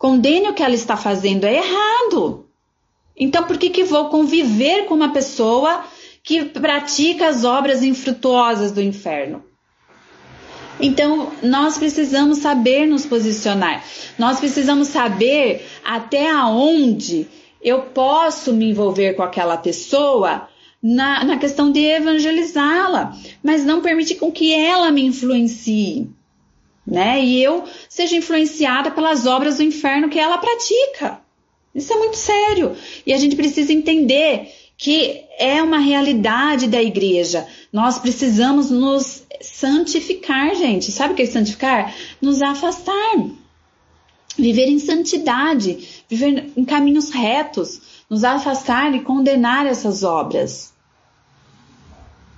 [0.04, 2.44] condene o que ela está fazendo é errado.
[3.16, 5.82] Então, por que, que vou conviver com uma pessoa
[6.22, 9.42] que pratica as obras infrutuosas do inferno?
[10.78, 13.82] Então, nós precisamos saber nos posicionar.
[14.18, 17.26] Nós precisamos saber até aonde
[17.62, 20.50] eu posso me envolver com aquela pessoa
[20.82, 26.10] na, na questão de evangelizá-la, mas não permitir com que ela me influencie
[26.86, 27.24] né?
[27.24, 31.20] E eu seja influenciada pelas obras do inferno que ela pratica.
[31.74, 32.76] Isso é muito sério.
[33.06, 37.46] E a gente precisa entender que é uma realidade da igreja.
[37.72, 40.92] Nós precisamos nos santificar, gente.
[40.92, 41.94] Sabe o que é santificar?
[42.20, 42.94] Nos afastar.
[44.36, 50.73] Viver em santidade, viver em caminhos retos, nos afastar e condenar essas obras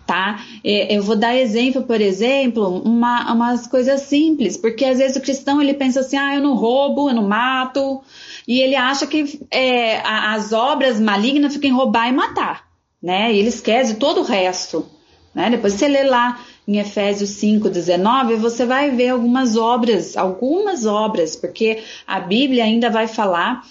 [0.07, 0.41] tá?
[0.63, 5.21] É, eu vou dar exemplo, por exemplo, uma, umas coisas simples, porque às vezes o
[5.21, 8.03] cristão ele pensa assim, ah, eu não roubo, eu não mato,
[8.47, 12.69] e ele acha que é, as obras malignas ficam em roubar e matar,
[13.03, 13.33] né?
[13.33, 14.87] E ele esquece todo o resto,
[15.35, 15.51] né?
[15.51, 16.39] Depois você lê lá
[16.69, 22.91] em Efésios 5, 19, você vai ver algumas obras, algumas obras, porque a Bíblia ainda
[22.91, 23.65] vai falar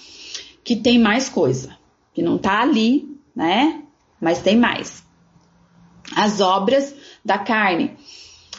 [0.64, 1.78] que tem mais coisa,
[2.14, 3.82] que não tá ali, né?
[4.20, 5.05] Mas tem mais
[6.16, 7.92] as obras da carne.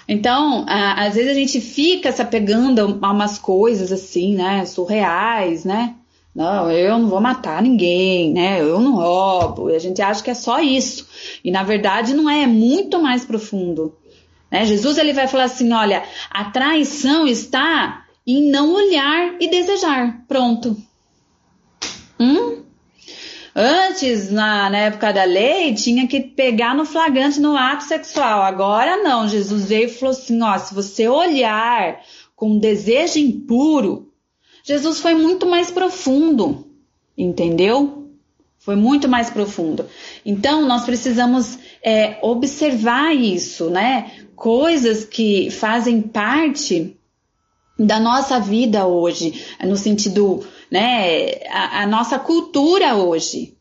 [0.09, 5.95] Então, às vezes a gente fica se apegando a umas coisas assim, né, surreais, né?
[6.37, 8.61] Não, eu não vou matar ninguém, né?
[8.61, 9.71] Eu não roubo.
[9.71, 11.09] E a gente acha que é só isso.
[11.43, 13.97] E na verdade não é, é muito mais profundo.
[14.51, 14.67] Né?
[14.67, 20.25] Jesus ele vai falar assim, olha, a traição está em não olhar e desejar.
[20.29, 20.77] Pronto.
[22.21, 22.66] Hum?
[23.59, 28.43] Antes, na, na, época da lei, tinha que pegar no flagrante no ato sexual.
[28.43, 29.27] Agora não.
[29.27, 32.03] Jesus veio e falou assim: ó, se você olhar
[32.35, 34.13] com desejo impuro,
[34.63, 36.67] Jesus foi muito mais profundo,
[37.17, 38.11] entendeu?
[38.59, 39.87] Foi muito mais profundo.
[40.23, 44.13] Então, nós precisamos é, observar isso, né?
[44.35, 46.95] Coisas que fazem parte
[47.79, 53.57] da nossa vida hoje, no sentido né, a, a, nossa cultura hoje.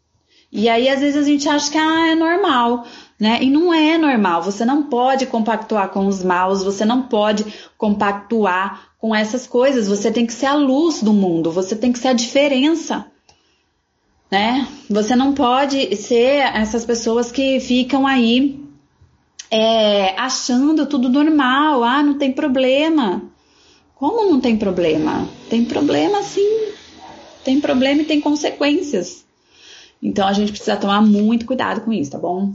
[0.51, 2.85] E aí, às vezes, a gente acha que ah, é normal,
[3.19, 3.39] né?
[3.41, 4.41] E não é normal.
[4.43, 7.45] Você não pode compactuar com os maus, você não pode
[7.77, 9.87] compactuar com essas coisas.
[9.87, 13.05] Você tem que ser a luz do mundo, você tem que ser a diferença.
[14.31, 14.67] Né?
[14.89, 18.59] Você não pode ser essas pessoas que ficam aí
[19.51, 23.21] é, achando tudo normal, ah, não tem problema.
[23.95, 25.27] Como não tem problema?
[25.49, 26.74] Tem problema sim
[27.45, 29.23] tem problema e tem consequências.
[30.01, 32.51] Então a gente precisa tomar muito cuidado com isso, tá bom?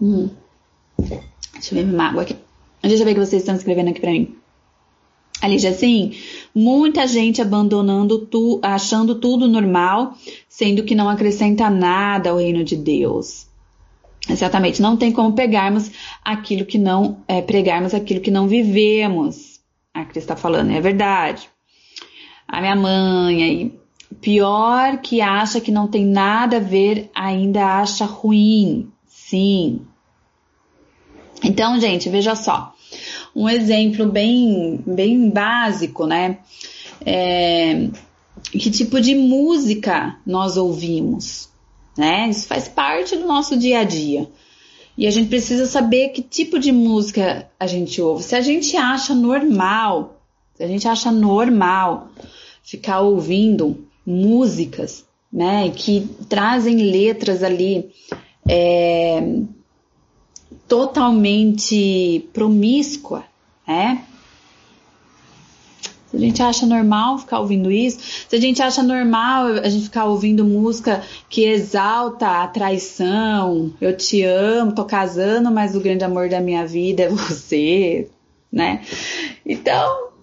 [0.00, 0.30] Hum.
[0.98, 2.36] Deixa eu ver minha água aqui.
[2.80, 4.34] Deixa eu ver o que vocês estão escrevendo aqui pra mim.
[5.42, 6.16] Alicia, assim,
[6.54, 10.16] muita gente abandonando tu, achando tudo normal,
[10.48, 13.46] sendo que não acrescenta nada ao reino de Deus.
[14.28, 15.90] Exatamente, não tem como pegarmos
[16.24, 19.60] aquilo que não, é, pregarmos aquilo que não vivemos.
[19.92, 21.48] A Cris está falando, é verdade
[22.48, 23.86] a minha mãe, aí
[24.20, 28.90] pior que acha que não tem nada a ver, ainda acha ruim.
[29.06, 29.80] Sim.
[31.42, 32.74] Então, gente, veja só.
[33.34, 36.38] um exemplo bem, bem básico, né?
[37.04, 37.88] É,
[38.50, 41.48] que tipo de música nós ouvimos,
[41.96, 42.28] né?
[42.30, 44.28] Isso faz parte do nosso dia a dia.
[44.96, 48.22] E a gente precisa saber que tipo de música a gente ouve.
[48.22, 50.22] Se a gente acha normal,
[50.54, 52.08] se a gente acha normal
[52.66, 57.90] ficar ouvindo músicas, né, que trazem letras ali
[58.48, 59.40] é,
[60.66, 63.24] totalmente promíscua,
[63.66, 64.04] né?
[66.10, 67.98] Se a gente acha normal ficar ouvindo isso,
[68.28, 73.96] se a gente acha normal a gente ficar ouvindo música que exalta a traição, eu
[73.96, 78.08] te amo, tô casando, mas o grande amor da minha vida é você,
[78.50, 78.82] né?
[79.44, 80.15] Então,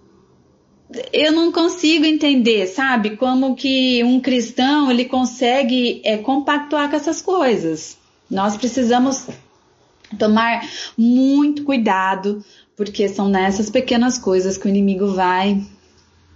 [1.11, 7.21] eu não consigo entender, sabe, como que um cristão ele consegue é, compactuar com essas
[7.21, 7.97] coisas.
[8.29, 9.27] Nós precisamos
[10.17, 12.43] tomar muito cuidado,
[12.75, 15.61] porque são nessas pequenas coisas que o inimigo vai,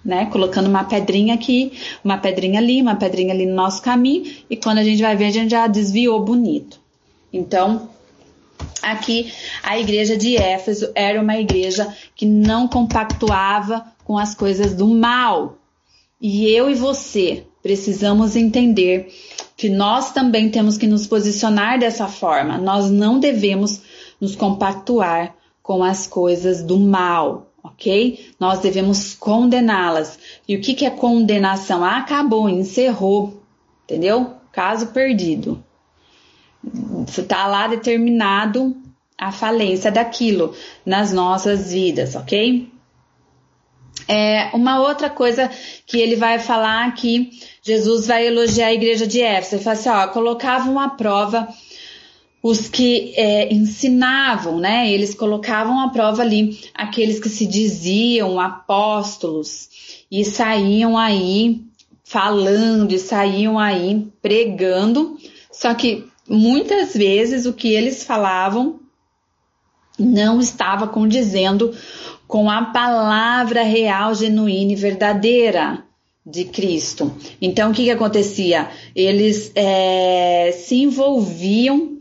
[0.04, 4.56] né, colocando uma pedrinha aqui, uma pedrinha ali, uma pedrinha ali no nosso caminho, e
[4.56, 6.80] quando a gente vai ver, a gente já desviou bonito.
[7.32, 7.90] Então,
[8.82, 9.32] aqui
[9.64, 15.58] a igreja de Éfeso era uma igreja que não compactuava com as coisas do mal.
[16.20, 19.14] E eu e você precisamos entender
[19.56, 22.58] que nós também temos que nos posicionar dessa forma.
[22.58, 23.82] Nós não devemos
[24.22, 28.32] nos compactuar com as coisas do mal, ok?
[28.40, 30.18] Nós devemos condená-las.
[30.48, 31.84] E o que, que é condenação?
[31.84, 33.42] Ah, acabou, encerrou,
[33.84, 34.32] entendeu?
[34.52, 35.62] Caso perdido.
[37.08, 38.76] Está lá determinado
[39.18, 40.54] a falência daquilo
[40.86, 42.72] nas nossas vidas, ok?
[44.08, 45.50] É, uma outra coisa
[45.86, 49.56] que ele vai falar aqui, Jesus vai elogiar a igreja de Éfeso.
[49.56, 51.48] Ele fala assim: ó, colocavam à prova
[52.42, 54.90] os que é, ensinavam, né?
[54.90, 59.70] Eles colocavam à prova ali aqueles que se diziam apóstolos
[60.10, 61.62] e saíam aí
[62.04, 65.18] falando e saíam aí pregando,
[65.52, 68.80] só que muitas vezes o que eles falavam
[69.98, 71.74] não estava condizendo
[72.28, 75.84] com a palavra real, genuína e verdadeira
[76.26, 77.16] de Cristo.
[77.42, 78.70] Então, o que, que acontecia?
[78.94, 81.98] Eles é, se envolviam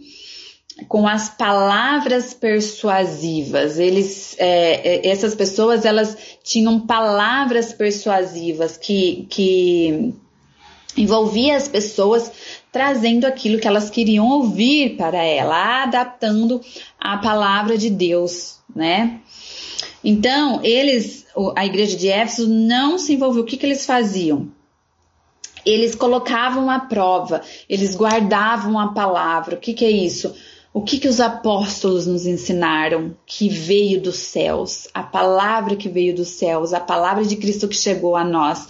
[0.88, 3.78] com as palavras persuasivas.
[3.78, 10.12] Eles, é, é essas pessoas, elas tinham palavras persuasivas que, que
[10.96, 12.30] envolvia as pessoas
[12.76, 16.60] trazendo aquilo que elas queriam ouvir para ela, adaptando
[17.00, 19.18] a palavra de Deus, né?
[20.04, 21.24] Então, eles,
[21.56, 23.44] a igreja de Éfeso não se envolveu.
[23.44, 24.48] O que, que eles faziam?
[25.64, 29.56] Eles colocavam a prova, eles guardavam a palavra.
[29.56, 30.34] O que, que é isso?
[30.70, 34.86] O que, que os apóstolos nos ensinaram que veio dos céus?
[34.92, 38.68] A palavra que veio dos céus, a palavra de Cristo que chegou a nós,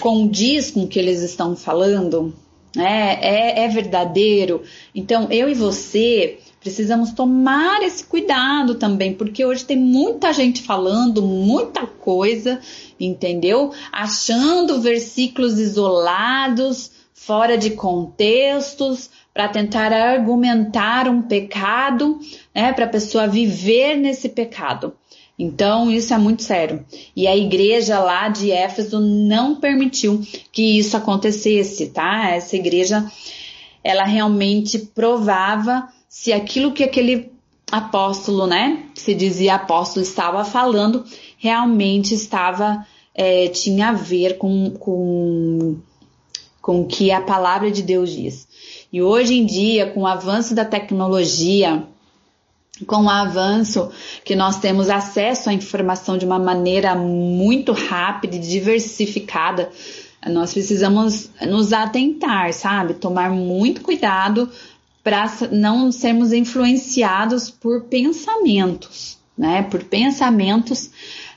[0.00, 2.32] condiz com o que eles estão falando?
[2.76, 4.62] É, é, é verdadeiro?
[4.94, 11.20] Então, eu e você Precisamos tomar esse cuidado também, porque hoje tem muita gente falando
[11.20, 12.58] muita coisa,
[12.98, 13.70] entendeu?
[13.92, 22.18] Achando versículos isolados, fora de contextos, para tentar argumentar um pecado,
[22.54, 24.94] né, para a pessoa viver nesse pecado.
[25.38, 26.84] Então, isso é muito sério.
[27.14, 32.30] E a igreja lá de Éfeso não permitiu que isso acontecesse, tá?
[32.30, 33.04] Essa igreja,
[33.82, 37.32] ela realmente provava se aquilo que aquele
[37.70, 41.04] apóstolo, né, se dizia apóstolo, estava falando,
[41.36, 45.76] realmente estava, é, tinha a ver com, com,
[46.62, 48.46] com o que a palavra de Deus diz.
[48.92, 51.84] E hoje em dia, com o avanço da tecnologia,
[52.86, 53.90] com o avanço
[54.24, 59.70] que nós temos acesso à informação de uma maneira muito rápida e diversificada,
[60.26, 62.94] nós precisamos nos atentar, sabe?
[62.94, 64.50] Tomar muito cuidado
[65.02, 69.62] para não sermos influenciados por pensamentos, né?
[69.62, 70.90] Por pensamentos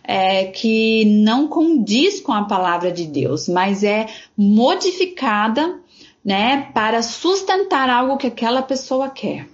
[0.04, 4.08] é, que não condiz com a palavra de Deus, mas é
[4.38, 5.80] modificada,
[6.24, 6.72] né?
[6.74, 9.50] Para sustentar algo que aquela pessoa quer,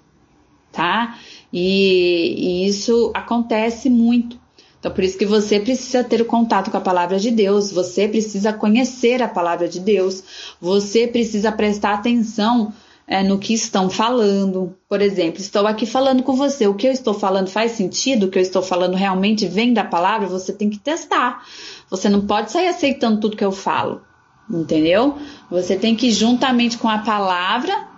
[0.71, 1.17] tá?
[1.53, 4.41] E, e isso acontece muito.
[4.79, 8.05] Então, por isso que você precisa ter o contato com a palavra de Deus, você
[8.05, 10.21] precisa conhecer a palavra de Deus,
[10.59, 12.73] você precisa prestar atenção
[13.07, 14.75] é, no que estão falando.
[14.89, 18.25] Por exemplo, estou aqui falando com você, o que eu estou falando faz sentido?
[18.25, 20.27] O que eu estou falando realmente vem da palavra?
[20.27, 21.43] Você tem que testar.
[21.89, 24.01] Você não pode sair aceitando tudo que eu falo,
[24.49, 25.17] entendeu?
[25.49, 27.92] Você tem que, juntamente com a palavra,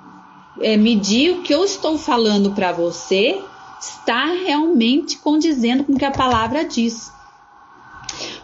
[0.62, 3.42] é, medir o que eu estou falando para você
[3.80, 7.12] está realmente condizendo com o que a palavra diz.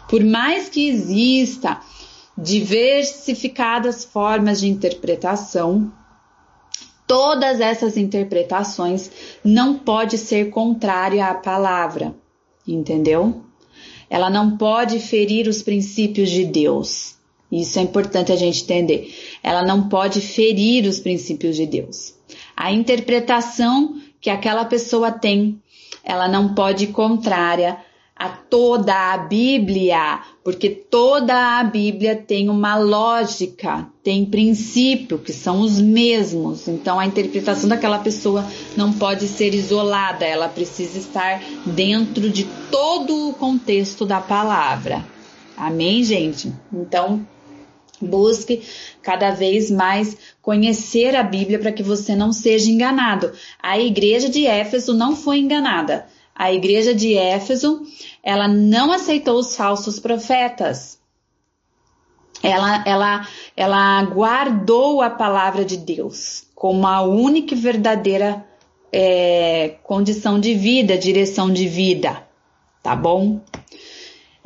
[0.08, 1.80] Por mais que exista
[2.36, 5.92] diversificadas formas de interpretação,
[7.06, 9.10] todas essas interpretações
[9.44, 12.14] não pode ser contrária à palavra,
[12.66, 13.42] entendeu?
[14.08, 17.16] Ela não pode ferir os princípios de Deus.
[17.52, 19.14] Isso é importante a gente entender.
[19.42, 22.14] Ela não pode ferir os princípios de Deus.
[22.56, 25.60] A interpretação que aquela pessoa tem,
[26.02, 27.76] ela não pode ir contrária
[28.16, 35.60] a toda a Bíblia, porque toda a Bíblia tem uma lógica, tem princípio que são
[35.60, 36.68] os mesmos.
[36.68, 38.46] Então a interpretação daquela pessoa
[38.76, 45.04] não pode ser isolada, ela precisa estar dentro de todo o contexto da palavra.
[45.56, 46.52] Amém, gente?
[46.72, 47.26] Então,
[48.02, 48.62] Busque
[49.02, 53.32] cada vez mais conhecer a Bíblia para que você não seja enganado.
[53.62, 56.06] A igreja de Éfeso não foi enganada.
[56.34, 57.82] A igreja de Éfeso,
[58.22, 61.00] ela não aceitou os falsos profetas.
[62.42, 68.44] Ela, ela, ela guardou a palavra de Deus como a única e verdadeira
[68.92, 72.26] é, condição de vida, direção de vida,
[72.82, 73.40] tá bom?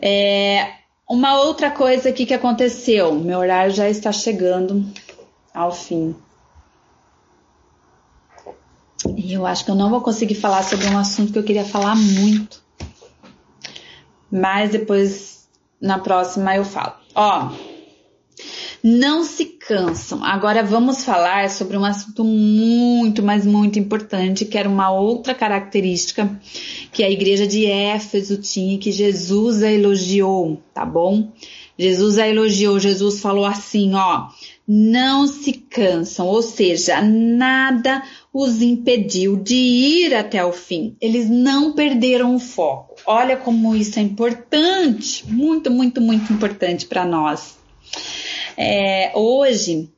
[0.00, 0.72] É,
[1.08, 4.84] uma outra coisa aqui que aconteceu, meu horário já está chegando
[5.54, 6.14] ao fim.
[9.16, 11.64] E eu acho que eu não vou conseguir falar sobre um assunto que eu queria
[11.64, 12.62] falar muito.
[14.30, 15.48] Mas depois,
[15.80, 16.94] na próxima, eu falo.
[17.14, 17.50] Ó,
[18.88, 20.24] não se cansam.
[20.24, 26.40] Agora vamos falar sobre um assunto muito, mas muito importante, que era uma outra característica
[26.92, 31.32] que a igreja de Éfeso tinha que Jesus a elogiou, tá bom?
[31.76, 34.28] Jesus a elogiou, Jesus falou assim, ó,
[34.68, 40.94] não se cansam, ou seja, nada os impediu de ir até o fim.
[41.00, 42.94] Eles não perderam o foco.
[43.04, 47.65] Olha como isso é importante, muito, muito, muito importante para nós.
[48.56, 49.90] É, hoje,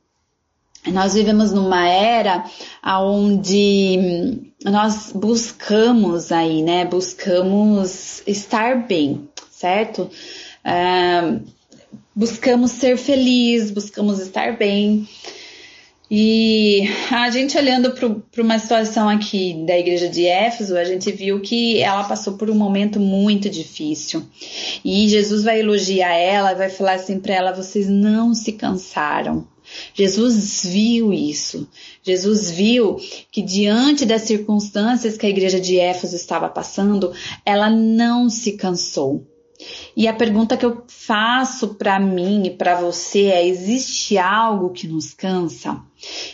[0.87, 2.45] nós vivemos numa era
[2.85, 6.85] onde nós buscamos aí, né?
[6.85, 10.09] Buscamos estar bem, certo?
[12.15, 15.07] Buscamos ser feliz, buscamos estar bem.
[16.11, 21.39] E a gente olhando para uma situação aqui da igreja de Éfeso, a gente viu
[21.39, 24.23] que ela passou por um momento muito difícil.
[24.83, 29.47] E Jesus vai elogiar ela, vai falar assim para ela: vocês não se cansaram.
[29.93, 31.69] Jesus viu isso.
[32.01, 32.97] Jesus viu
[33.31, 37.13] que diante das circunstâncias que a igreja de Éfeso estava passando,
[37.45, 39.27] ela não se cansou.
[39.95, 44.87] E a pergunta que eu faço para mim e para você é: existe algo que
[44.87, 45.87] nos cansa?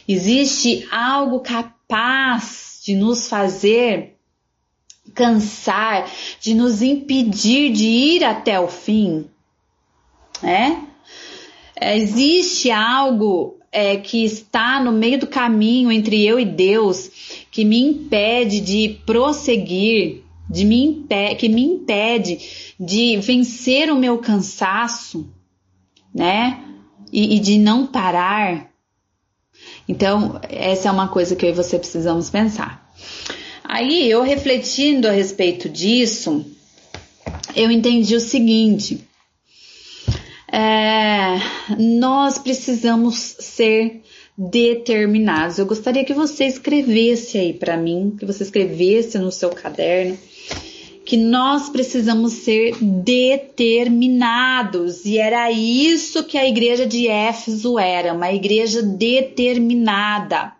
[0.08, 4.16] Existe algo capaz de nos fazer
[5.14, 6.10] cansar,
[6.42, 9.26] de nos impedir de ir até o fim?
[10.44, 10.78] É?
[11.96, 17.12] Existe algo é, que está no meio do caminho entre eu e Deus
[17.52, 21.06] que me impede de prosseguir, de me
[21.38, 25.30] que me impede de vencer o meu cansaço,
[26.14, 26.64] né?
[27.12, 28.75] E, e de não parar.
[29.88, 32.92] Então, essa é uma coisa que eu e você precisamos pensar.
[33.64, 36.46] Aí, eu refletindo a respeito disso,
[37.56, 39.08] eu entendi o seguinte:
[40.52, 41.38] é,
[41.78, 44.02] nós precisamos ser
[44.38, 45.58] determinados.
[45.58, 50.18] Eu gostaria que você escrevesse aí para mim, que você escrevesse no seu caderno
[51.06, 55.06] que nós precisamos ser determinados.
[55.06, 60.54] E era isso que a igreja de Éfeso era, uma igreja determinada.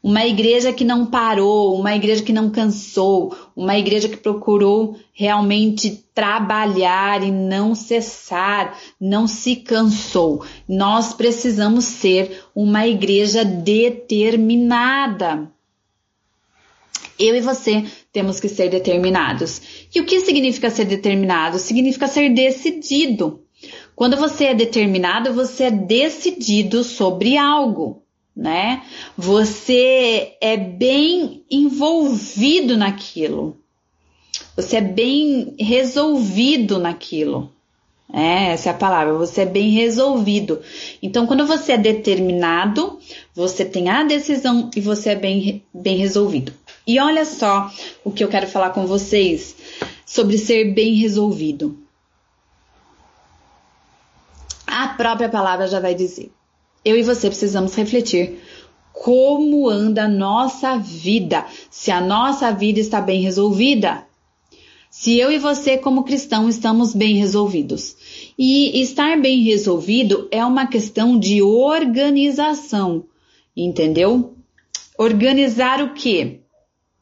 [0.00, 6.04] Uma igreja que não parou, uma igreja que não cansou, uma igreja que procurou realmente
[6.14, 10.44] trabalhar e não cessar, não se cansou.
[10.68, 15.50] Nós precisamos ser uma igreja determinada.
[17.18, 17.84] Eu e você
[18.18, 19.86] temos que ser determinados.
[19.94, 21.56] E o que significa ser determinado?
[21.56, 23.44] Significa ser decidido.
[23.94, 28.02] Quando você é determinado, você é decidido sobre algo,
[28.34, 28.82] né?
[29.16, 33.56] Você é bem envolvido naquilo.
[34.56, 37.52] Você é bem resolvido naquilo.
[38.12, 40.60] É, essa é a palavra, você é bem resolvido.
[41.00, 42.98] Então, quando você é determinado,
[43.32, 46.52] você tem a decisão e você é bem, bem resolvido.
[46.88, 47.70] E olha só
[48.02, 49.54] o que eu quero falar com vocês
[50.06, 51.78] sobre ser bem resolvido.
[54.66, 56.32] A própria palavra já vai dizer.
[56.82, 58.40] Eu e você precisamos refletir
[58.90, 64.06] como anda a nossa vida, se a nossa vida está bem resolvida.
[64.90, 68.32] Se eu e você, como cristão, estamos bem resolvidos.
[68.38, 73.04] E estar bem resolvido é uma questão de organização,
[73.54, 74.34] entendeu?
[74.96, 76.40] Organizar o quê?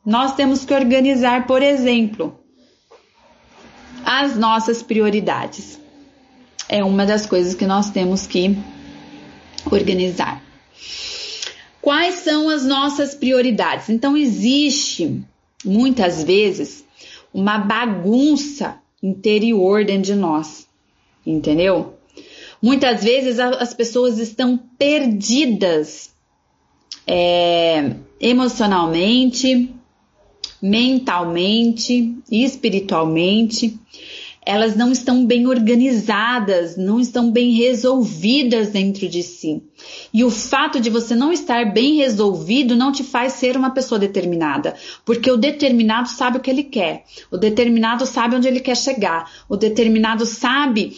[0.06, 2.38] Nós temos que organizar, por exemplo,
[4.04, 5.80] as nossas prioridades.
[6.68, 8.56] É uma das coisas que nós temos que
[9.68, 10.40] organizar.
[11.82, 13.88] Quais são as nossas prioridades?
[13.88, 15.24] Então, existe
[15.64, 16.84] muitas vezes
[17.34, 20.68] uma bagunça interior dentro de nós,
[21.26, 21.94] entendeu?
[22.62, 26.14] Muitas vezes as pessoas estão perdidas
[27.06, 29.74] é, emocionalmente,
[30.66, 33.78] mentalmente, espiritualmente.
[34.48, 39.60] Elas não estão bem organizadas, não estão bem resolvidas dentro de si.
[40.14, 43.98] E o fato de você não estar bem resolvido não te faz ser uma pessoa
[43.98, 48.76] determinada, porque o determinado sabe o que ele quer, o determinado sabe onde ele quer
[48.76, 50.96] chegar, o determinado sabe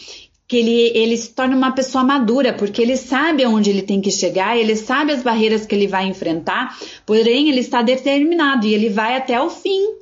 [0.49, 4.09] que ele, ele se torna uma pessoa madura, porque ele sabe aonde ele tem que
[4.09, 6.75] chegar, ele sabe as barreiras que ele vai enfrentar,
[7.05, 9.93] porém ele está determinado e ele vai até o fim.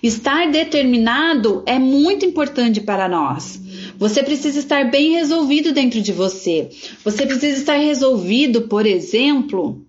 [0.00, 3.60] Estar determinado é muito importante para nós.
[3.98, 6.70] Você precisa estar bem resolvido dentro de você.
[7.04, 9.84] Você precisa estar resolvido, por exemplo,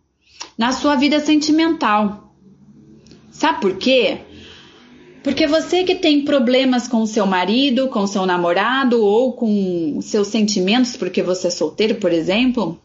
[0.57, 2.33] na sua vida sentimental.
[3.29, 4.21] Sabe por quê?
[5.23, 10.97] Porque você que tem problemas com seu marido, com seu namorado ou com seus sentimentos,
[10.97, 12.79] porque você é solteiro, por exemplo,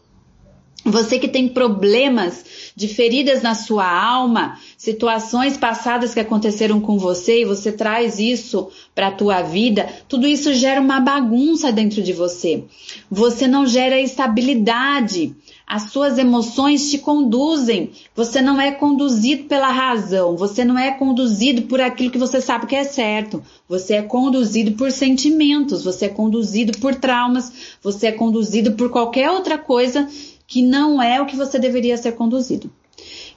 [0.85, 7.41] você que tem problemas de feridas na sua alma, situações passadas que aconteceram com você
[7.41, 12.13] e você traz isso para a tua vida, tudo isso gera uma bagunça dentro de
[12.13, 12.63] você.
[13.11, 15.35] Você não gera estabilidade.
[15.67, 17.91] As suas emoções te conduzem.
[18.15, 20.37] Você não é conduzido pela razão.
[20.37, 23.43] Você não é conduzido por aquilo que você sabe que é certo.
[23.67, 25.83] Você é conduzido por sentimentos.
[25.83, 27.51] Você é conduzido por traumas.
[27.83, 30.07] Você é conduzido por qualquer outra coisa
[30.47, 32.71] que não é o que você deveria ser conduzido.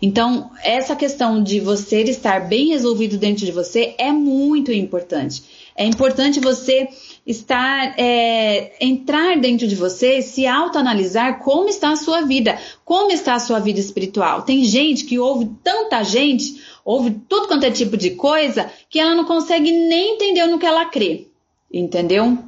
[0.01, 5.43] Então, essa questão de você estar bem resolvido dentro de você é muito importante.
[5.77, 6.89] É importante você
[7.27, 13.35] estar, é, entrar dentro de você, se autoanalisar como está a sua vida, como está
[13.35, 14.43] a sua vida espiritual.
[14.43, 19.15] Tem gente que ouve tanta gente, ouve tudo quanto é tipo de coisa, que ela
[19.15, 21.27] não consegue nem entender no que ela crê.
[21.73, 22.39] Entendeu?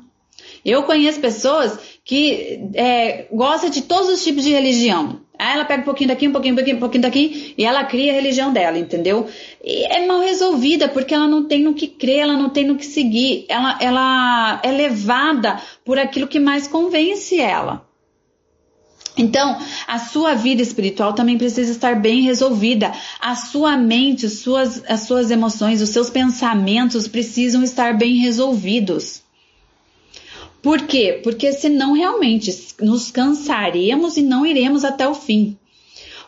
[0.65, 5.21] Eu conheço pessoas que é, gostam de todos os tipos de religião.
[5.43, 7.83] Aí ela pega um pouquinho daqui, um pouquinho, um pouquinho, um pouquinho daqui e ela
[7.83, 9.27] cria a religião dela, entendeu?
[9.63, 12.77] E é mal resolvida porque ela não tem no que crer, ela não tem no
[12.77, 17.85] que seguir, ela, ela é levada por aquilo que mais convence ela.
[19.17, 22.93] Então, a sua vida espiritual também precisa estar bem resolvida.
[23.21, 29.23] A sua mente, suas, as suas emoções, os seus pensamentos precisam estar bem resolvidos.
[30.63, 31.21] Por quê?
[31.25, 35.59] Porque senão realmente nos cansaremos e não iremos até o fim.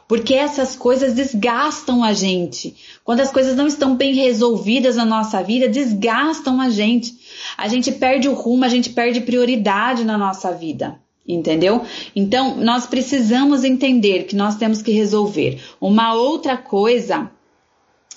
[0.08, 2.74] Porque essas coisas desgastam a gente.
[3.04, 7.14] Quando as coisas não estão bem resolvidas na nossa vida, desgastam a gente.
[7.56, 10.98] A gente perde o rumo, a gente perde prioridade na nossa vida.
[11.26, 11.82] Entendeu?
[12.14, 15.58] Então, nós precisamos entender que nós temos que resolver.
[15.80, 17.30] Uma outra coisa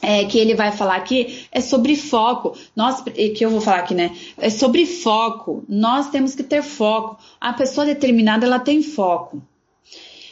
[0.01, 2.55] é, que ele vai falar aqui é sobre foco.
[2.75, 4.15] Nós, que eu vou falar aqui, né?
[4.37, 5.63] É sobre foco.
[5.67, 7.17] Nós temos que ter foco.
[7.39, 9.41] A pessoa determinada, ela tem foco.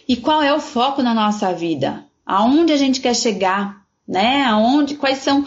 [0.08, 2.06] E qual é o foco na nossa vida?
[2.26, 3.84] Aonde a gente quer chegar?
[4.08, 4.44] Né?
[4.44, 5.44] Aonde, quais são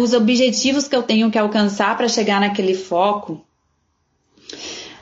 [0.00, 3.44] os objetivos que eu tenho que alcançar para chegar naquele foco?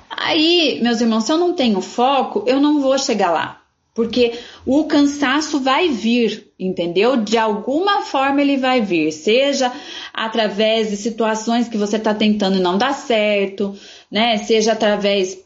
[0.09, 3.61] Aí, meus irmãos, se eu não tenho foco, eu não vou chegar lá.
[3.97, 4.35] Porque
[4.67, 7.17] o cansaço vai vir, entendeu?
[7.17, 9.73] De alguma forma ele vai vir, seja
[10.13, 13.75] através de situações que você está tentando e não dá certo,
[14.11, 14.37] né?
[14.37, 15.39] Seja através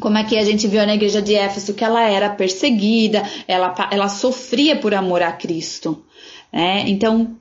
[0.00, 3.74] como é que a gente viu na igreja de Éfeso que ela era perseguida, ela,
[3.90, 6.04] ela sofria por amor a Cristo,
[6.52, 6.84] né?
[6.86, 7.36] Então,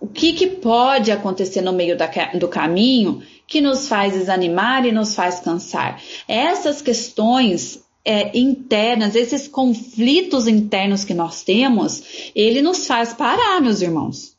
[0.00, 4.92] o que, que pode acontecer no meio da, do caminho que nos faz desanimar e
[4.92, 6.00] nos faz cansar?
[6.26, 13.82] Essas questões é, internas, esses conflitos internos que nós temos, ele nos faz parar, meus
[13.82, 14.34] irmãos.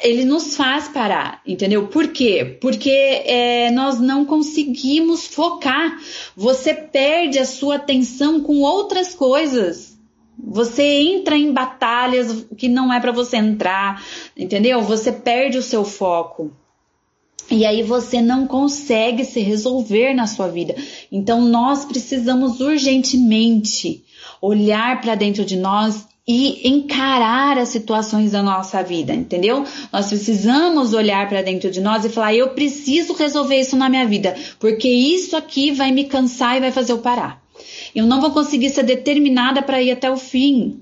[0.00, 1.88] Ele nos faz parar, entendeu?
[1.88, 2.56] Por quê?
[2.60, 6.00] Porque é, nós não conseguimos focar.
[6.36, 9.98] Você perde a sua atenção com outras coisas.
[10.38, 14.04] Você entra em batalhas que não é para você entrar,
[14.36, 14.82] entendeu?
[14.82, 16.52] Você perde o seu foco.
[17.50, 20.74] E aí você não consegue se resolver na sua vida.
[21.10, 24.04] Então nós precisamos urgentemente,
[24.40, 29.64] olhar para dentro de nós e encarar as situações da nossa vida, entendeu?
[29.92, 34.06] Nós precisamos olhar para dentro de nós e falar: eu preciso resolver isso na minha
[34.06, 37.42] vida, porque isso aqui vai me cansar e vai fazer eu parar.
[37.94, 40.80] Eu não vou conseguir ser determinada para ir até o fim.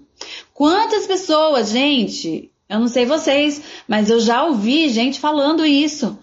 [0.52, 6.18] Quantas pessoas, gente, eu não sei vocês, mas eu já ouvi gente falando isso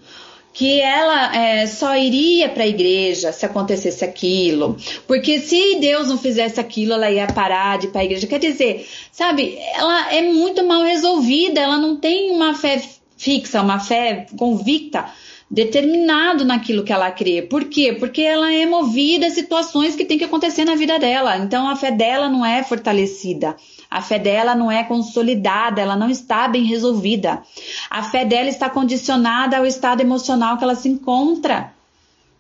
[0.58, 6.18] que ela é, só iria para a igreja se acontecesse aquilo, porque se Deus não
[6.18, 8.26] fizesse aquilo, ela ia parar de ir para a igreja.
[8.26, 12.82] Quer dizer, sabe, ela é muito mal resolvida, ela não tem uma fé
[13.16, 15.06] fixa, uma fé convicta,
[15.50, 17.44] determinado naquilo que ela crê.
[17.44, 17.94] Por quê?
[17.94, 21.38] Porque ela é movida a situações que tem que acontecer na vida dela.
[21.38, 23.56] Então a fé dela não é fortalecida.
[23.90, 27.42] A fé dela não é consolidada, ela não está bem resolvida.
[27.90, 31.74] A fé dela está condicionada ao estado emocional que ela se encontra.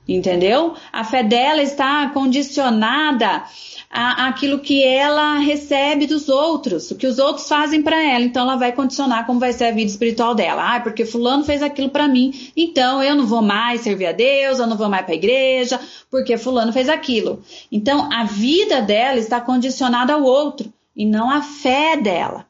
[0.07, 0.73] Entendeu?
[0.91, 3.43] A fé dela está condicionada
[3.89, 8.23] a, aquilo que ela recebe dos outros, o que os outros fazem para ela.
[8.23, 10.75] Então ela vai condicionar como vai ser a vida espiritual dela.
[10.75, 14.59] Ah, porque fulano fez aquilo para mim, então eu não vou mais servir a Deus,
[14.59, 15.79] eu não vou mais para a igreja,
[16.09, 17.41] porque fulano fez aquilo.
[17.69, 22.47] Então a vida dela está condicionada ao outro e não a fé dela.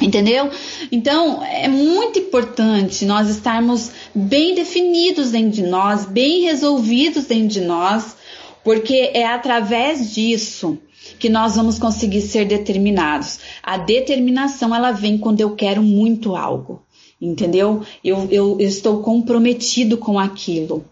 [0.00, 0.50] Entendeu?
[0.90, 7.60] Então é muito importante nós estarmos bem definidos dentro de nós, bem resolvidos dentro de
[7.60, 8.16] nós,
[8.64, 10.78] porque é através disso
[11.18, 13.40] que nós vamos conseguir ser determinados.
[13.62, 16.82] A determinação ela vem quando eu quero muito algo,
[17.20, 17.82] entendeu?
[18.04, 20.84] Eu, eu, eu estou comprometido com aquilo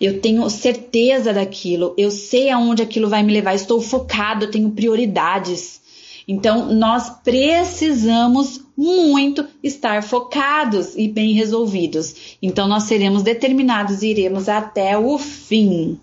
[0.00, 4.70] eu tenho certeza daquilo, eu sei aonde aquilo vai me levar, estou focado, eu tenho
[4.70, 5.80] prioridades.
[6.26, 12.36] Então, nós precisamos muito estar focados e bem resolvidos.
[12.40, 15.98] Então, nós seremos determinados e iremos até o fim.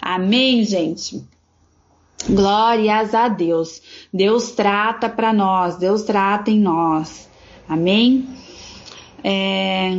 [0.00, 1.24] Amém, gente?
[2.28, 3.82] Glórias a Deus.
[4.12, 7.28] Deus trata para nós, Deus trata em nós.
[7.68, 8.26] Amém?
[9.22, 9.90] É...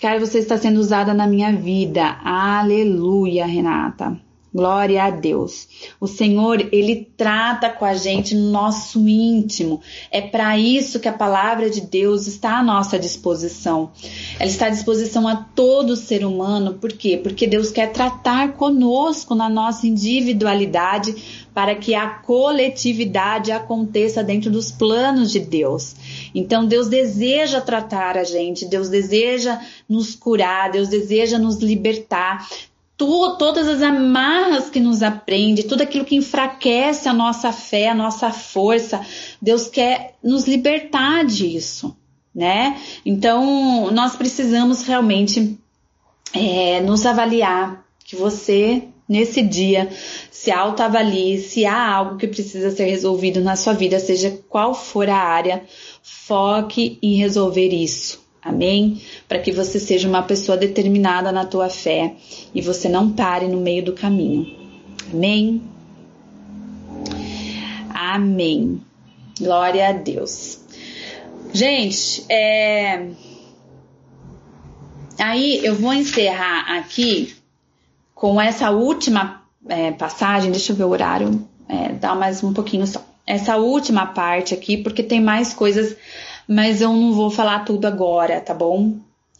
[0.00, 2.18] Quero você está sendo usada na minha vida.
[2.24, 4.18] Aleluia, Renata.
[4.52, 5.68] Glória a Deus.
[6.00, 9.80] O Senhor, ele trata com a gente no nosso íntimo.
[10.10, 13.92] É para isso que a palavra de Deus está à nossa disposição.
[14.40, 16.74] Ela está à disposição a todo ser humano.
[16.74, 17.16] Por quê?
[17.16, 21.14] Porque Deus quer tratar conosco na nossa individualidade
[21.54, 25.94] para que a coletividade aconteça dentro dos planos de Deus.
[26.34, 32.48] Então, Deus deseja tratar a gente, Deus deseja nos curar, Deus deseja nos libertar.
[33.00, 37.94] Tu, todas as amarras que nos aprende, tudo aquilo que enfraquece a nossa fé, a
[37.94, 39.00] nossa força,
[39.40, 41.96] Deus quer nos libertar disso,
[42.34, 42.78] né?
[43.06, 45.58] Então, nós precisamos realmente
[46.34, 49.88] é, nos avaliar, que você nesse dia
[50.30, 55.08] se autoavalie se há algo que precisa ser resolvido na sua vida, seja qual for
[55.08, 55.64] a área,
[56.02, 58.22] foque em resolver isso.
[58.42, 59.02] Amém?
[59.28, 62.14] Para que você seja uma pessoa determinada na tua fé
[62.54, 64.46] e você não pare no meio do caminho.
[65.12, 65.62] Amém?
[67.92, 68.80] Amém.
[69.38, 70.58] Glória a Deus.
[71.52, 73.08] Gente, é...
[75.18, 77.34] aí eu vou encerrar aqui
[78.14, 80.50] com essa última é, passagem.
[80.50, 83.04] Deixa eu ver o horário, é, dá mais um pouquinho só.
[83.26, 85.96] Essa última parte aqui, porque tem mais coisas
[86.48, 88.94] mas eu não vou falar tudo agora, tá bom?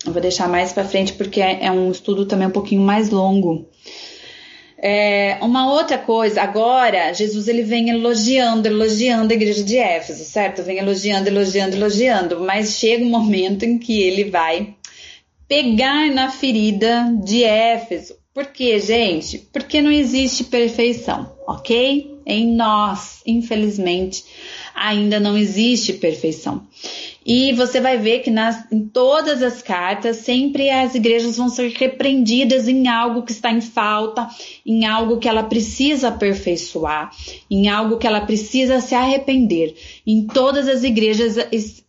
[0.05, 3.11] Eu vou deixar mais para frente porque é, é um estudo também um pouquinho mais
[3.11, 3.69] longo.
[4.83, 10.63] É, uma outra coisa, agora Jesus ele vem elogiando, elogiando a igreja de Éfeso, certo?
[10.63, 14.75] Vem elogiando, elogiando, elogiando, mas chega um momento em que ele vai
[15.47, 18.15] pegar na ferida de Éfeso.
[18.33, 19.39] Por quê, gente?
[19.53, 22.10] Porque não existe perfeição, ok?
[22.31, 24.25] Em nós, infelizmente,
[24.73, 26.65] ainda não existe perfeição.
[27.27, 31.71] E você vai ver que nas, em todas as cartas, sempre as igrejas vão ser
[31.71, 34.29] repreendidas em algo que está em falta,
[34.65, 37.11] em algo que ela precisa aperfeiçoar,
[37.51, 39.75] em algo que ela precisa se arrepender.
[40.07, 41.37] Em todas as igrejas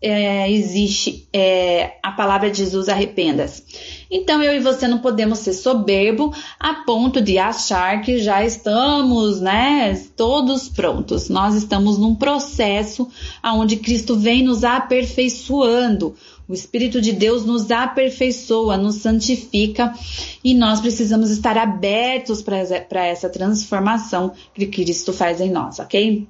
[0.02, 3.64] é, existe é, a palavra de Jesus arrependas.
[4.12, 9.40] Então eu e você não podemos ser soberbo a ponto de achar que já estamos,
[9.40, 11.30] né, todos prontos.
[11.30, 13.08] Nós estamos num processo
[13.42, 16.14] aonde Cristo vem nos aperfeiçoando.
[16.46, 19.94] O Espírito de Deus nos aperfeiçoa, nos santifica
[20.44, 26.28] e nós precisamos estar abertos para essa transformação que Cristo faz em nós, ok?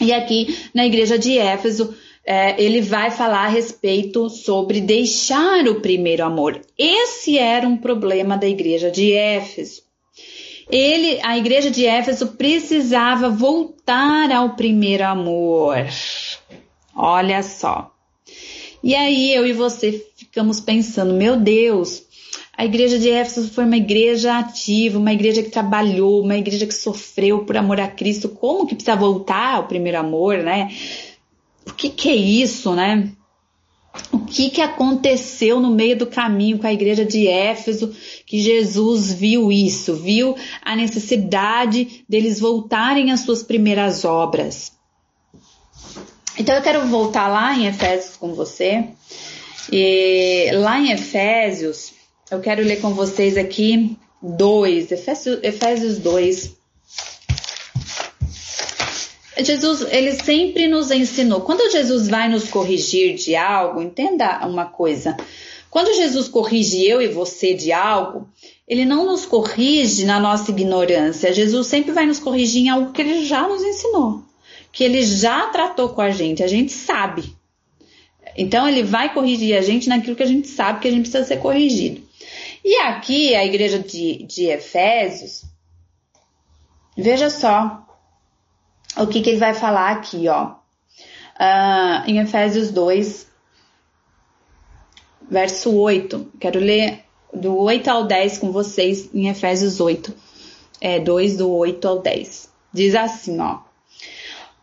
[0.00, 1.94] E aqui na igreja de Éfeso,
[2.30, 6.60] é, ele vai falar a respeito sobre deixar o primeiro amor.
[6.76, 9.80] Esse era um problema da igreja de Éfeso.
[10.70, 15.86] Ele, a igreja de Éfeso precisava voltar ao primeiro amor.
[16.94, 17.90] Olha só.
[18.84, 22.02] E aí eu e você ficamos pensando, meu Deus,
[22.54, 26.74] a igreja de Éfeso foi uma igreja ativa, uma igreja que trabalhou, uma igreja que
[26.74, 28.28] sofreu por amor a Cristo.
[28.28, 30.68] Como que precisa voltar ao primeiro amor, né?
[31.68, 33.12] O que, que é isso, né?
[34.12, 37.94] O que, que aconteceu no meio do caminho com a igreja de Éfeso
[38.26, 44.72] que Jesus viu isso, viu a necessidade deles voltarem às suas primeiras obras.
[46.38, 48.88] Então eu quero voltar lá em Efésios com você.
[49.70, 51.92] E lá em Efésios,
[52.30, 56.57] eu quero ler com vocês aqui 2, Efésios, Efésios 2.
[59.44, 61.40] Jesus, ele sempre nos ensinou.
[61.40, 65.16] Quando Jesus vai nos corrigir de algo, entenda uma coisa.
[65.70, 68.28] Quando Jesus corrige eu e você de algo,
[68.66, 71.32] ele não nos corrige na nossa ignorância.
[71.32, 74.22] Jesus sempre vai nos corrigir em algo que ele já nos ensinou,
[74.72, 77.36] que ele já tratou com a gente, a gente sabe.
[78.36, 81.24] Então ele vai corrigir a gente naquilo que a gente sabe que a gente precisa
[81.24, 82.02] ser corrigido.
[82.64, 85.44] E aqui, a igreja de, de Efésios,
[86.96, 87.87] veja só
[88.98, 90.52] o que, que ele vai falar aqui, ó.
[91.40, 93.26] Uh, em Efésios 2,
[95.30, 96.32] verso 8.
[96.40, 100.14] Quero ler do 8 ao 10 com vocês em Efésios 8.
[100.80, 102.52] É, 2 do 8 ao 10.
[102.72, 103.60] Diz assim, ó.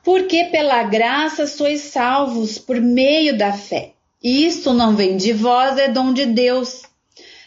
[0.03, 3.93] Porque pela graça sois salvos por meio da fé.
[4.23, 6.83] Isto não vem de vós, é dom de Deus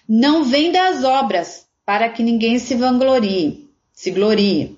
[0.09, 4.78] não vem das obras, para que ninguém se vanglorie, se glorie.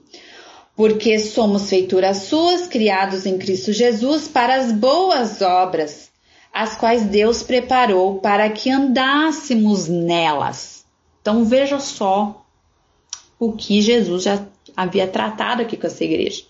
[0.81, 6.11] Porque somos feituras suas, criados em Cristo Jesus, para as boas obras,
[6.51, 10.87] as quais Deus preparou para que andássemos nelas.
[11.21, 12.47] Então veja só
[13.39, 14.43] o que Jesus já
[14.75, 16.45] havia tratado aqui com essa igreja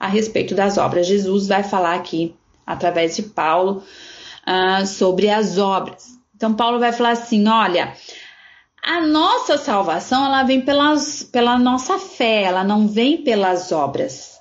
[0.00, 1.06] a respeito das obras.
[1.06, 2.34] Jesus vai falar aqui,
[2.66, 3.82] através de Paulo,
[4.48, 6.16] uh, sobre as obras.
[6.34, 7.92] Então, Paulo vai falar assim: olha,
[8.86, 14.40] a nossa salvação ela vem pelas, pela nossa fé, ela não vem pelas obras.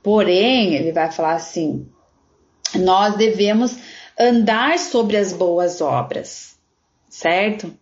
[0.00, 1.88] Porém, ele vai falar assim:
[2.76, 3.76] nós devemos
[4.18, 6.56] andar sobre as boas obras,
[7.08, 7.74] certo?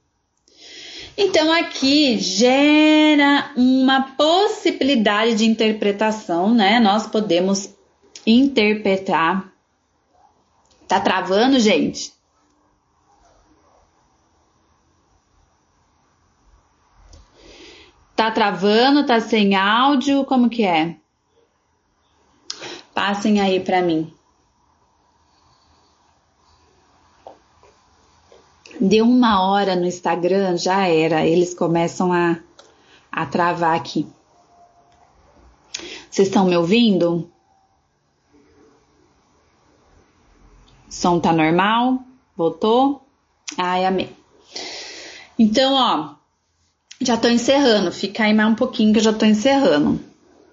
[1.14, 6.80] Então aqui gera uma possibilidade de interpretação, né?
[6.80, 7.68] Nós podemos
[8.26, 9.52] interpretar.
[10.86, 12.17] Tá travando, gente?
[18.18, 20.96] Tá travando, tá sem áudio, como que é?
[22.92, 24.12] Passem aí para mim.
[28.80, 31.24] Deu uma hora no Instagram, já era.
[31.24, 32.40] Eles começam a,
[33.12, 34.04] a travar aqui.
[36.10, 37.30] Vocês estão me ouvindo?
[40.88, 42.02] Som tá normal?
[42.36, 43.00] Voltou?
[43.56, 44.10] Ai, amém.
[45.38, 46.17] Então, ó,
[47.00, 50.00] já tô encerrando, fica aí mais um pouquinho que eu já tô encerrando,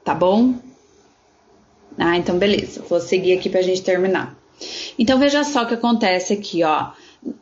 [0.03, 0.53] tá bom?
[1.97, 4.37] Ah, então beleza, vou seguir aqui pra gente terminar.
[4.97, 6.91] Então veja só o que acontece aqui, ó.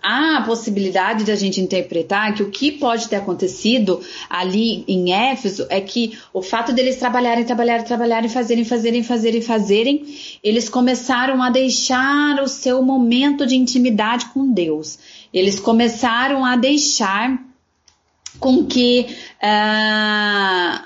[0.02, 4.00] Há a possibilidade de a gente interpretar que o que pode ter acontecido
[4.30, 10.06] ali em Éfeso é que o fato deles trabalharem, trabalharem, trabalharem, fazerem, fazerem, fazerem, fazerem,
[10.42, 14.98] eles começaram a deixar o seu momento de intimidade com Deus.
[15.34, 17.53] Eles começaram a deixar
[18.40, 20.84] com que uh,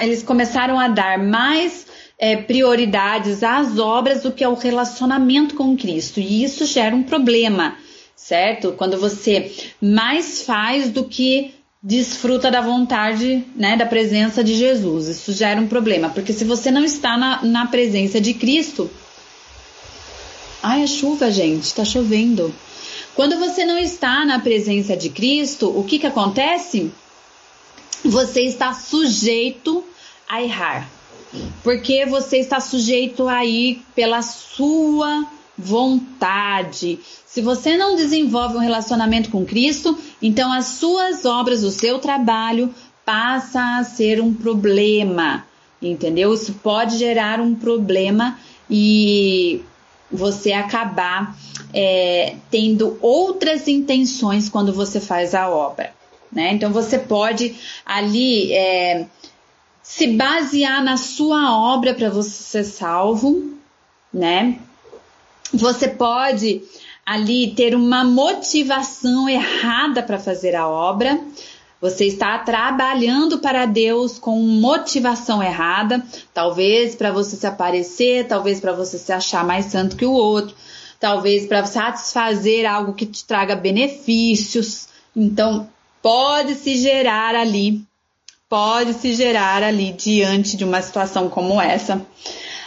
[0.00, 1.86] eles começaram a dar mais
[2.18, 6.20] é, prioridades às obras do que ao relacionamento com Cristo.
[6.20, 7.76] E isso gera um problema,
[8.14, 8.72] certo?
[8.72, 15.08] Quando você mais faz do que desfruta da vontade, né, da presença de Jesus.
[15.08, 18.88] Isso gera um problema, porque se você não está na, na presença de Cristo.
[20.62, 22.54] Ai, a chuva, gente, tá chovendo.
[23.14, 26.90] Quando você não está na presença de Cristo, o que, que acontece?
[28.04, 29.84] Você está sujeito
[30.28, 30.88] a errar.
[31.62, 36.98] Porque você está sujeito a ir pela sua vontade.
[37.26, 42.74] Se você não desenvolve um relacionamento com Cristo, então as suas obras, o seu trabalho
[43.04, 45.44] passa a ser um problema,
[45.80, 46.32] entendeu?
[46.32, 48.38] Isso pode gerar um problema
[48.70, 49.62] e
[50.12, 51.36] você acabar
[51.72, 55.92] é, tendo outras intenções quando você faz a obra.
[56.30, 56.52] Né?
[56.52, 57.54] Então você pode
[57.84, 59.06] ali é,
[59.82, 63.52] se basear na sua obra para você ser salvo,
[64.12, 64.58] né?
[65.52, 66.62] Você pode
[67.04, 71.20] ali ter uma motivação errada para fazer a obra,
[71.82, 76.00] Você está trabalhando para Deus com motivação errada,
[76.32, 80.54] talvez para você se aparecer, talvez para você se achar mais santo que o outro,
[81.00, 84.86] talvez para satisfazer algo que te traga benefícios.
[85.14, 85.68] Então,
[86.00, 87.82] pode se gerar ali,
[88.48, 92.06] pode se gerar ali diante de uma situação como essa,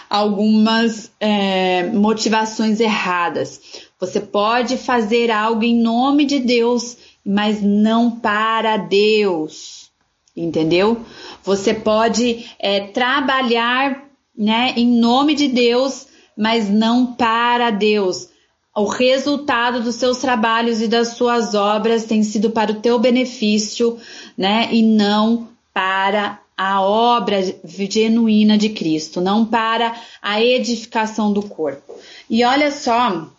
[0.09, 3.61] algumas é, motivações erradas.
[3.97, 9.89] Você pode fazer algo em nome de Deus, mas não para Deus,
[10.35, 11.03] entendeu?
[11.43, 14.03] Você pode é, trabalhar,
[14.37, 16.07] né, em nome de Deus,
[16.37, 18.29] mas não para Deus.
[18.75, 23.97] O resultado dos seus trabalhos e das suas obras tem sido para o teu benefício,
[24.37, 31.95] né, e não para a obra genuína de Cristo, não para a edificação do corpo.
[32.29, 33.29] E olha só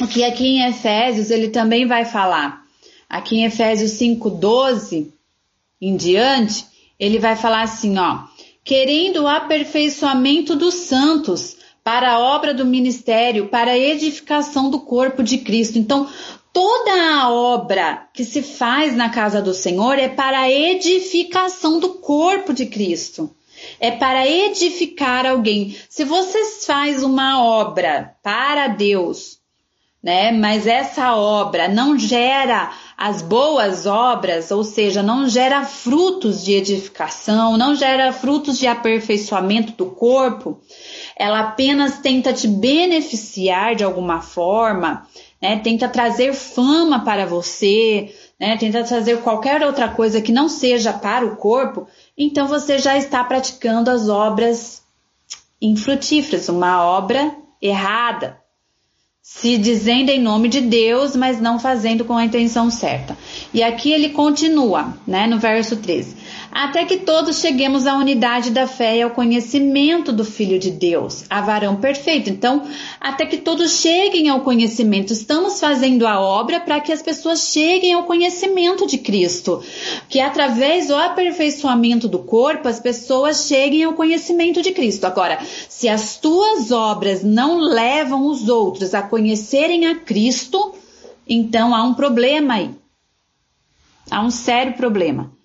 [0.00, 2.65] o que aqui em Efésios ele também vai falar.
[3.08, 5.12] Aqui em Efésios 5:12
[5.80, 6.66] em diante,
[6.98, 8.24] ele vai falar assim, ó:
[8.64, 15.22] querendo o aperfeiçoamento dos santos para a obra do ministério, para a edificação do corpo
[15.22, 15.78] de Cristo.
[15.78, 16.08] Então,
[16.52, 21.90] toda a obra que se faz na casa do Senhor é para a edificação do
[21.90, 23.30] corpo de Cristo.
[23.78, 25.76] É para edificar alguém.
[25.88, 29.38] Se você faz uma obra para Deus,
[30.02, 36.54] né, mas essa obra não gera as boas obras, ou seja, não gera frutos de
[36.54, 40.58] edificação, não gera frutos de aperfeiçoamento do corpo,
[41.14, 45.06] ela apenas tenta te beneficiar de alguma forma,
[45.42, 45.58] né?
[45.58, 48.56] Tenta trazer fama para você, né?
[48.56, 51.86] Tenta trazer qualquer outra coisa que não seja para o corpo,
[52.16, 54.82] então você já está praticando as obras
[55.60, 58.45] infrutíferas, uma obra errada
[59.28, 63.18] se dizendo em nome de Deus, mas não fazendo com a intenção certa.
[63.52, 66.14] E aqui ele continua, né, no verso 13
[66.56, 71.26] até que todos cheguemos à unidade da fé e ao conhecimento do Filho de Deus,
[71.28, 72.30] a varão perfeito.
[72.30, 72.66] Então,
[72.98, 77.92] até que todos cheguem ao conhecimento, estamos fazendo a obra para que as pessoas cheguem
[77.92, 79.62] ao conhecimento de Cristo,
[80.08, 85.04] que através do aperfeiçoamento do corpo, as pessoas cheguem ao conhecimento de Cristo.
[85.04, 85.38] Agora,
[85.68, 90.72] se as tuas obras não levam os outros a conhecerem a Cristo,
[91.28, 92.70] então há um problema aí.
[94.10, 95.35] Há um sério problema.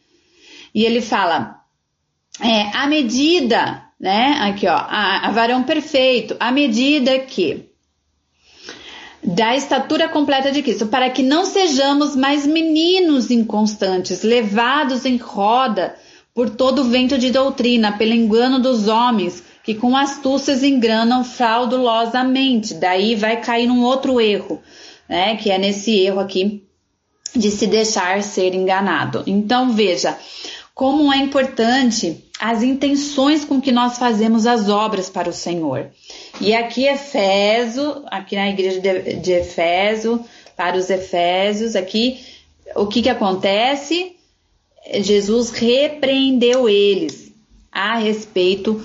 [0.74, 1.62] E ele fala,
[2.40, 4.38] é, a medida, né?
[4.42, 7.70] Aqui, ó, a, a varão perfeito, a medida que
[9.24, 15.96] da estatura completa de Cristo, para que não sejamos mais meninos inconstantes, levados em roda
[16.34, 22.74] por todo o vento de doutrina, pelo engano dos homens, que com astúcias engranam fraudulosamente.
[22.74, 24.62] Daí vai cair num outro erro,
[25.08, 25.36] né?
[25.36, 26.64] Que é nesse erro aqui
[27.36, 29.24] de se deixar ser enganado.
[29.28, 30.18] Então veja,
[30.74, 35.92] como é importante as intenções com que nós fazemos as obras para o Senhor.
[36.40, 40.24] E aqui Efésio, aqui na igreja de, Efésio,
[40.56, 42.26] para os Efésios, aqui
[42.76, 44.16] o que que acontece?
[45.02, 47.32] Jesus repreendeu eles
[47.72, 48.84] a respeito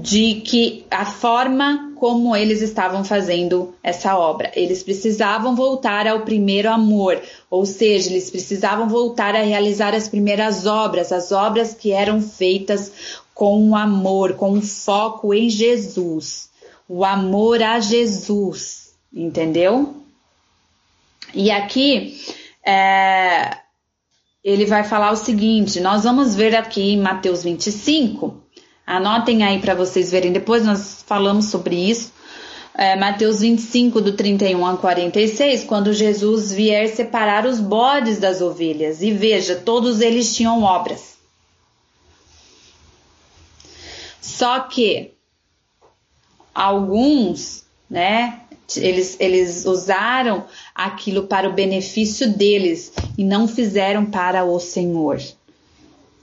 [0.00, 4.50] de que a forma como eles estavam fazendo essa obra.
[4.56, 7.20] Eles precisavam voltar ao primeiro amor,
[7.50, 13.20] ou seja, eles precisavam voltar a realizar as primeiras obras, as obras que eram feitas
[13.34, 16.48] com amor, com foco em Jesus,
[16.88, 19.94] o amor a Jesus, entendeu?
[21.34, 22.18] E aqui
[22.64, 23.58] é,
[24.42, 28.41] ele vai falar o seguinte: nós vamos ver aqui em Mateus 25
[28.96, 30.32] Anotem aí para vocês verem.
[30.32, 32.12] Depois nós falamos sobre isso.
[32.74, 39.02] É, Mateus 25, do 31 a 46, quando Jesus vier separar os bodes das ovelhas.
[39.02, 41.16] E veja, todos eles tinham obras.
[44.20, 45.12] Só que
[46.54, 48.40] alguns, né,
[48.76, 55.20] eles, eles usaram aquilo para o benefício deles e não fizeram para o Senhor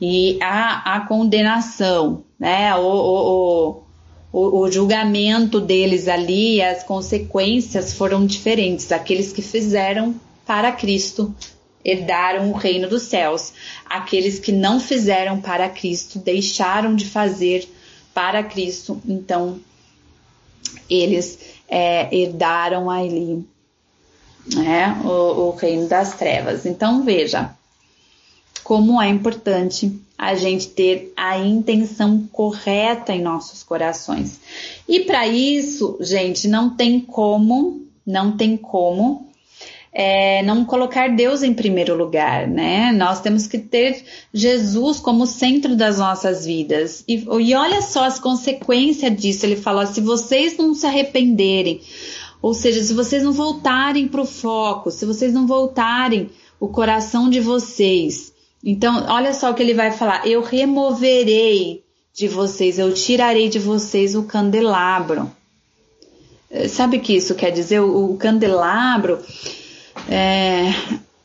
[0.02, 2.76] e a, a condenação, né?
[2.76, 3.84] O, o,
[4.32, 8.92] o, o, julgamento deles ali, as consequências foram diferentes.
[8.92, 10.16] Aqueles que fizeram
[10.46, 11.36] para Cristo
[11.84, 13.52] herdaram o reino dos céus.
[13.86, 17.68] Aqueles que não fizeram para Cristo deixaram de fazer
[18.14, 19.02] para Cristo.
[19.06, 19.60] Então,
[20.90, 23.46] eles é, herdaram ali
[24.56, 26.66] né, o, o reino das trevas.
[26.66, 27.54] Então, veja
[28.64, 34.38] como é importante a gente ter a intenção correta em nossos corações.
[34.86, 39.30] E para isso, gente, não tem como, não tem como
[39.94, 42.92] é, não colocar Deus em primeiro lugar, né?
[42.92, 44.04] Nós temos que ter
[44.34, 47.02] Jesus como centro das nossas vidas.
[47.08, 49.46] E, e olha só as consequências disso.
[49.46, 51.80] Ele fala: se vocês não se arrependerem,
[52.42, 57.30] ou seja, se vocês não voltarem para o foco, se vocês não voltarem o coração
[57.30, 58.29] de vocês.
[58.64, 61.84] Então, olha só o que ele vai falar: eu removerei
[62.14, 65.32] de vocês, eu tirarei de vocês o candelabro.
[66.52, 67.80] Eh, sabe o que isso quer dizer?
[67.80, 69.20] O, o candelabro
[70.10, 70.74] é,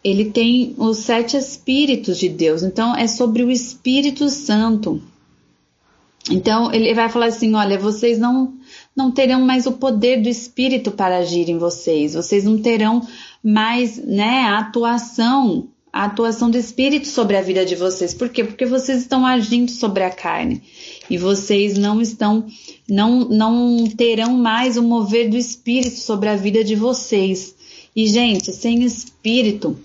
[0.02, 5.02] ele tem os sete espíritos de Deus, então é sobre o Espírito Santo.
[6.30, 8.54] Então ele vai falar assim: olha, vocês não
[8.94, 13.06] não terão mais o poder do Espírito para agir em vocês, vocês não terão
[13.42, 18.12] mais né, a atuação, a atuação do Espírito sobre a vida de vocês.
[18.12, 18.42] Por quê?
[18.42, 20.60] Porque vocês estão agindo sobre a carne
[21.08, 22.48] e vocês não estão,
[22.88, 27.54] não, não terão mais o mover do Espírito sobre a vida de vocês.
[27.94, 29.78] E, gente, sem espírito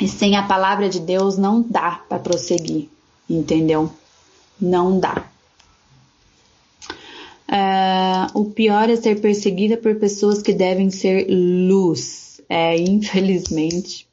[0.00, 2.88] e sem a palavra de Deus não dá para prosseguir,
[3.28, 3.92] entendeu?
[4.58, 5.30] Não dá.
[7.50, 12.40] Uh, o pior é ser perseguida por pessoas que devem ser luz.
[12.48, 14.10] É, infelizmente.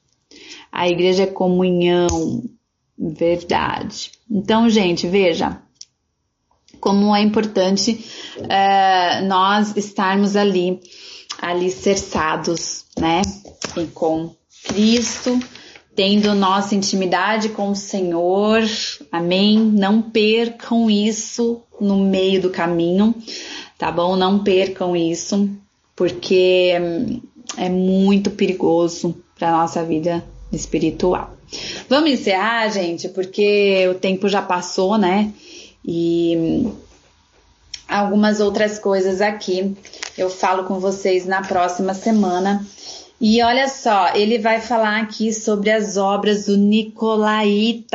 [0.71, 2.43] A igreja é comunhão,
[2.97, 4.11] verdade.
[4.29, 5.61] Então, gente, veja
[6.79, 8.05] como é importante
[8.37, 10.79] uh, nós estarmos ali
[11.41, 13.21] alicerçados, né?
[13.77, 15.39] E com Cristo,
[15.95, 18.61] tendo nossa intimidade com o Senhor,
[19.11, 19.59] amém?
[19.59, 23.15] Não percam isso no meio do caminho,
[23.77, 24.15] tá bom?
[24.15, 25.49] Não percam isso,
[25.95, 27.21] porque hum,
[27.57, 31.35] é muito perigoso para nossa vida espiritual.
[31.87, 35.31] Vamos encerrar, gente, porque o tempo já passou, né?
[35.85, 36.67] E
[37.87, 39.75] algumas outras coisas aqui
[40.17, 42.65] eu falo com vocês na próxima semana.
[43.21, 47.89] E olha só, ele vai falar aqui sobre as obras do Nicolaitas.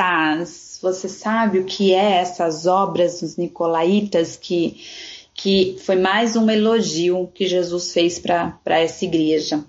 [0.82, 4.82] Você sabe o que é essas obras dos Nicolaitas que
[5.36, 9.64] que foi mais um elogio que Jesus fez para essa igreja.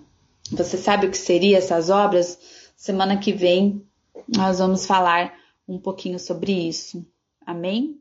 [0.51, 2.37] Você sabe o que seriam essas obras?
[2.85, 3.83] Semana que vem
[4.27, 5.33] nós vamos falar
[5.67, 7.03] um pouquinho sobre isso.
[7.43, 7.99] Amém?